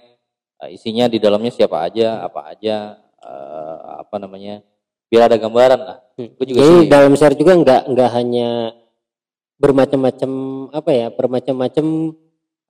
eh, 0.63 0.69
isinya 0.75 1.07
di 1.07 1.19
dalamnya 1.23 1.53
siapa 1.55 1.87
aja, 1.87 2.23
apa 2.27 2.51
aja 2.51 2.99
eh, 3.23 3.79
apa 4.03 4.17
namanya? 4.19 4.61
Biar 5.07 5.31
ada 5.31 5.37
gambaran 5.39 5.81
lah. 5.81 5.99
Hmm. 6.19 6.31
Juga 6.43 6.59
Jadi 6.59 6.75
sih. 6.83 6.89
dalam 6.91 7.13
share 7.15 7.37
juga 7.39 7.53
nggak 7.55 7.83
nggak 7.95 8.11
hanya 8.19 8.51
bermacam-macam 9.55 10.31
apa 10.75 10.91
ya 10.91 11.07
bermacam-macam 11.15 11.87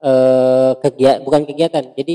eh 0.05 0.73
kegiatan 0.85 1.21
bukan 1.25 1.43
kegiatan. 1.49 1.85
Jadi 1.97 2.15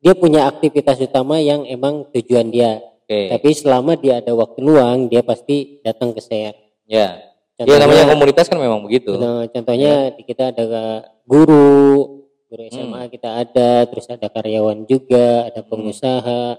dia 0.00 0.12
punya 0.16 0.48
aktivitas 0.48 1.00
utama 1.02 1.36
yang 1.36 1.64
emang 1.68 2.08
tujuan 2.14 2.48
dia. 2.48 2.80
Oke. 3.06 3.30
Tapi 3.30 3.48
selama 3.54 3.94
dia 3.94 4.18
ada 4.18 4.34
waktu 4.34 4.58
luang 4.66 5.06
dia 5.06 5.22
pasti 5.22 5.78
datang 5.86 6.10
ke 6.10 6.18
share. 6.18 6.58
Ya. 6.90 7.22
Ya 7.54 7.78
namanya 7.78 8.10
komunitas 8.10 8.50
kan 8.50 8.58
memang 8.58 8.82
begitu. 8.82 9.14
Nah, 9.14 9.46
contohnya 9.46 10.10
di 10.10 10.26
kita 10.26 10.50
ada 10.50 11.06
guru, 11.22 12.26
guru 12.50 12.62
Hmm. 12.66 12.74
SMA 12.74 13.00
kita 13.14 13.46
ada, 13.46 13.86
terus 13.86 14.10
ada 14.10 14.26
karyawan 14.26 14.90
juga, 14.90 15.46
ada 15.46 15.62
pengusaha, 15.62 16.58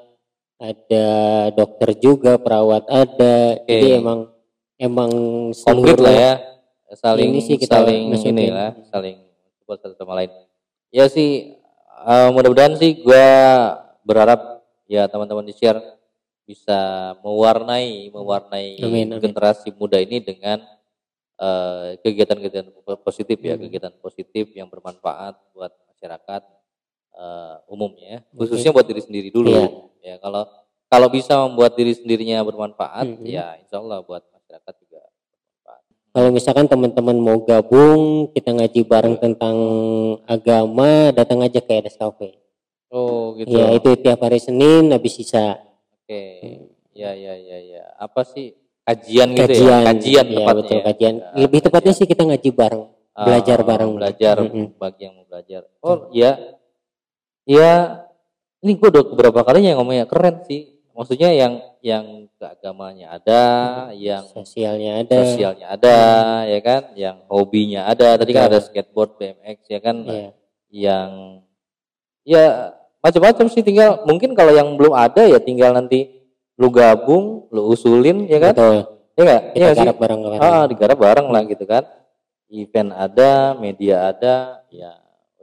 ada 0.56 1.08
dokter 1.52 2.00
juga, 2.00 2.40
perawat 2.40 2.88
ada. 2.88 3.60
Oke. 3.60 3.68
Jadi 3.68 3.88
emang 4.00 4.32
emang 4.80 5.12
Komplit 5.52 6.00
lah 6.00 6.16
ya. 6.16 6.34
Saling 6.96 7.36
Ini 7.36 7.40
sih 7.44 7.56
kita 7.60 7.84
saling 7.84 8.08
ini 8.16 8.48
lah, 8.48 8.72
saling 8.88 9.20
support 9.60 9.84
satu 9.84 10.00
sama 10.00 10.16
lain. 10.16 10.32
Ya 10.96 11.12
sih 11.12 11.60
eh, 12.08 12.30
mudah-mudahan 12.32 12.80
sih 12.80 13.04
gua 13.04 13.28
berharap 14.08 14.64
ya 14.88 15.12
teman-teman 15.12 15.44
di 15.44 15.52
share 15.52 15.97
bisa 16.48 16.80
mewarnai 17.22 18.08
mewarnai 18.08 18.80
Amin, 18.80 19.12
amin. 19.12 19.20
generasi 19.20 19.68
muda 19.76 20.00
ini 20.00 20.24
dengan 20.24 20.64
eh, 21.38 22.02
kegiatan-kegiatan 22.02 22.72
positif 23.06 23.38
ya, 23.46 23.54
Hmm. 23.54 23.68
kegiatan 23.68 23.94
positif 24.02 24.50
yang 24.58 24.66
bermanfaat 24.66 25.38
buat 25.54 25.70
masyarakat 25.92 26.42
eh, 27.14 27.56
umumnya 27.70 28.08
ya. 28.08 28.20
Khususnya 28.34 28.72
buat 28.74 28.88
diri 28.88 29.02
sendiri 29.04 29.30
dulu. 29.30 29.50
Iya. 29.52 29.68
Ya 30.02 30.16
kalau 30.18 30.48
kalau 30.88 31.12
bisa 31.12 31.36
membuat 31.46 31.76
diri 31.76 31.92
sendirinya 31.94 32.40
bermanfaat, 32.42 33.06
Mhm. 33.22 33.26
ya 33.28 33.54
insya 33.60 33.78
Allah 33.78 34.00
buat 34.02 34.24
masyarakat 34.32 34.74
juga 34.82 35.02
bermanfaat. 35.04 35.82
Kalau 36.16 36.30
misalkan 36.32 36.66
teman-teman 36.66 37.18
mau 37.20 37.38
gabung, 37.44 38.32
kita 38.32 38.56
ngaji 38.56 38.82
bareng 38.88 39.16
tentang 39.20 39.58
agama, 40.26 41.12
datang 41.12 41.44
aja 41.44 41.60
ke 41.60 41.70
Edes 41.76 42.00
Cafe. 42.00 42.34
Oh 42.88 43.36
gitu. 43.36 43.52
Ya 43.52 43.76
itu 43.76 43.94
tiap 44.00 44.24
hari 44.24 44.40
Senin 44.40 44.90
habis 44.90 45.20
sisa. 45.20 45.60
Oke. 46.08 46.24
Ya 46.96 47.12
ya 47.12 47.36
ya 47.36 47.58
ya. 47.60 47.84
Apa 48.00 48.24
sih? 48.24 48.56
Kajian 48.88 49.36
gitu 49.36 49.68
kajian 49.68 49.68
ya? 49.68 49.88
Kajian. 49.92 50.26
Ya, 50.26 50.38
tepatnya 50.40 50.56
betul 50.64 50.78
ya. 50.80 50.84
kajian. 50.88 51.16
Ya, 51.20 51.28
lebih 51.36 51.60
tepatnya 51.60 51.92
sih 51.92 52.08
kita 52.08 52.24
ngaji 52.24 52.50
bareng. 52.56 52.84
Belajar 53.12 53.58
Ah, 53.60 53.66
bareng. 53.68 53.92
belajar 54.00 54.36
Mm-mm. 54.40 54.66
bagi 54.80 55.02
yang 55.04 55.14
mau 55.20 55.26
belajar. 55.28 55.62
Oh 55.84 56.08
iya. 56.16 56.32
Ya 57.44 57.72
ini 58.64 58.80
gue 58.80 58.88
udah 58.88 59.04
beberapa 59.04 59.44
kalinya 59.44 59.76
yang 59.76 59.80
ngomongnya. 59.84 60.08
Keren 60.08 60.40
sih. 60.48 60.80
Maksudnya 60.96 61.30
yang 61.30 61.60
yang 61.84 62.06
keagamanya 62.40 63.20
ada 63.20 63.44
yang 63.92 64.24
sosialnya 64.32 65.04
ada. 65.04 65.20
sosialnya 65.28 65.68
ada 65.70 65.98
ya 66.48 66.60
kan? 66.64 66.82
Yang 66.96 67.18
hobinya 67.28 67.82
ada. 67.86 68.16
Tadi 68.16 68.32
kan 68.32 68.48
ada 68.48 68.64
skateboard 68.64 69.20
BMX 69.20 69.58
ya 69.68 69.80
kan? 69.84 69.96
Iya. 70.08 70.30
yang 70.68 71.10
ya 72.24 72.46
macam-macam 73.08 73.46
sih 73.48 73.64
tinggal 73.64 74.04
mungkin 74.04 74.36
kalau 74.36 74.52
yang 74.52 74.76
belum 74.76 74.92
ada 74.92 75.24
ya 75.24 75.40
tinggal 75.40 75.72
nanti 75.72 76.28
lu 76.60 76.68
gabung 76.68 77.48
lu 77.56 77.72
usulin 77.72 78.28
ya 78.28 78.44
kan? 78.44 78.54
Betul. 78.54 78.78
Ya 79.18 79.22
nggak? 79.24 79.42
Kita 79.56 79.58
Iya 79.58 79.66
nggak 79.72 79.78
sih? 79.96 80.02
bareng 80.04 80.20
bareng 80.22 80.40
ah 80.44 80.64
digarap 80.68 80.98
bareng 81.00 81.28
lah 81.32 81.42
gitu 81.48 81.64
kan. 81.64 81.84
Event 82.52 82.92
ada 82.92 83.56
media 83.56 84.12
ada 84.12 84.62
ya 84.68 84.92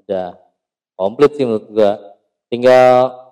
udah 0.05 0.37
komplit 0.93 1.33
sih 1.35 1.49
menurut 1.49 1.67
gua. 1.73 1.93
Tinggal 2.53 3.25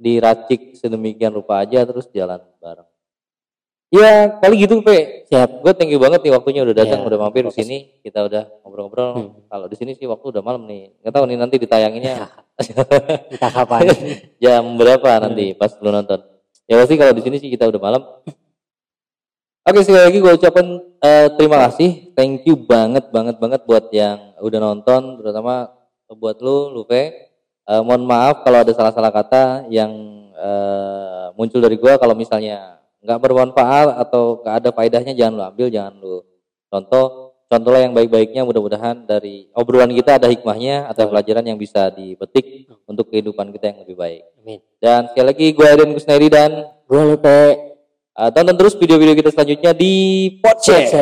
diracik 0.00 0.74
sedemikian 0.74 1.36
rupa 1.36 1.62
aja 1.62 1.84
terus 1.86 2.08
jalan 2.10 2.42
bareng 2.58 2.88
ya 4.02 4.40
kali 4.42 4.66
gitu 4.66 4.82
Pe. 4.82 5.28
Siap. 5.30 5.62
Gue 5.62 5.72
thank 5.76 5.90
you 5.94 6.00
banget 6.02 6.26
nih 6.26 6.32
waktunya 6.34 6.66
udah 6.66 6.74
datang 6.74 7.00
Ya, 7.02 7.06
udah 7.06 7.18
mampir 7.22 7.46
di 7.46 7.54
sini. 7.54 7.76
Kita 8.02 8.26
udah 8.26 8.42
ngobrol-ngobrol. 8.64 9.10
Hmm. 9.14 9.30
kalau 9.46 9.66
di 9.70 9.76
sini 9.78 9.94
sih 9.94 10.06
waktu 10.10 10.26
udah 10.34 10.42
malam 10.42 10.66
nih. 10.66 10.90
Nggak 11.02 11.12
tahu 11.14 11.24
nih 11.30 11.38
nanti 11.38 11.56
ditayanginnya. 11.62 12.14
Entah 13.34 13.52
kapan 13.52 13.80
jam 14.42 14.62
berapa 14.74 15.10
nanti 15.22 15.54
pas 15.54 15.70
lu 15.78 15.90
nonton? 15.94 16.20
Ya 16.66 16.80
pasti 16.80 16.94
kalau 16.98 17.12
di 17.14 17.22
sini 17.22 17.36
sih 17.38 17.48
kita 17.52 17.70
udah 17.70 17.80
malam. 17.80 18.02
Oke 19.64 19.80
sekali 19.80 20.04
lagi 20.04 20.18
gue 20.20 20.32
ucapin 20.34 20.66
eh, 21.00 21.28
terima 21.38 21.68
kasih. 21.68 22.12
Thank 22.12 22.44
you 22.44 22.58
banget 22.58 23.08
banget 23.08 23.40
banget 23.40 23.60
buat 23.64 23.88
yang 23.94 24.36
udah 24.42 24.60
nonton 24.60 25.22
terutama 25.22 25.72
buat 26.12 26.36
lu 26.44 26.68
Lupe 26.68 27.24
Eh, 27.64 27.80
mohon 27.80 28.04
maaf 28.04 28.44
kalau 28.44 28.60
ada 28.60 28.72
salah-salah 28.76 29.08
kata 29.08 29.64
yang 29.72 29.88
eh, 30.36 31.26
muncul 31.32 31.64
dari 31.64 31.80
gua. 31.80 31.96
Kalau 31.96 32.12
misalnya 32.12 32.76
nggak 33.04 33.20
bermanfaat 33.20 34.00
atau 34.00 34.40
nggak 34.40 34.54
ada 34.64 34.70
faedahnya 34.72 35.12
jangan 35.12 35.32
lu 35.36 35.44
ambil 35.44 35.68
jangan 35.68 35.94
lu 36.00 36.16
contoh. 36.72 37.06
Contohlah 37.44 37.86
yang 37.86 37.94
baik-baiknya 37.94 38.42
mudah-mudahan 38.42 39.04
dari 39.06 39.46
obrolan 39.54 39.92
kita 39.92 40.18
ada 40.18 40.26
hikmahnya 40.26 40.90
atau 40.90 41.06
pelajaran 41.06 41.44
yang 41.44 41.60
bisa 41.60 41.92
dipetik 41.92 42.66
untuk 42.88 43.12
kehidupan 43.12 43.52
kita 43.54 43.70
yang 43.70 43.78
lebih 43.84 43.94
baik. 43.94 44.26
Amin. 44.42 44.58
Dan 44.82 45.06
sekali 45.12 45.26
lagi 45.28 45.46
gue 45.54 45.66
Aiden 45.68 45.94
Kusnairi 45.94 46.32
dan 46.32 46.50
gue 46.88 47.02
lupa 47.14 47.54
uh, 48.16 48.30
tonton 48.34 48.56
terus 48.58 48.74
video-video 48.74 49.14
kita 49.14 49.30
selanjutnya 49.30 49.70
di 49.70 49.94
Podcast. 50.40 50.98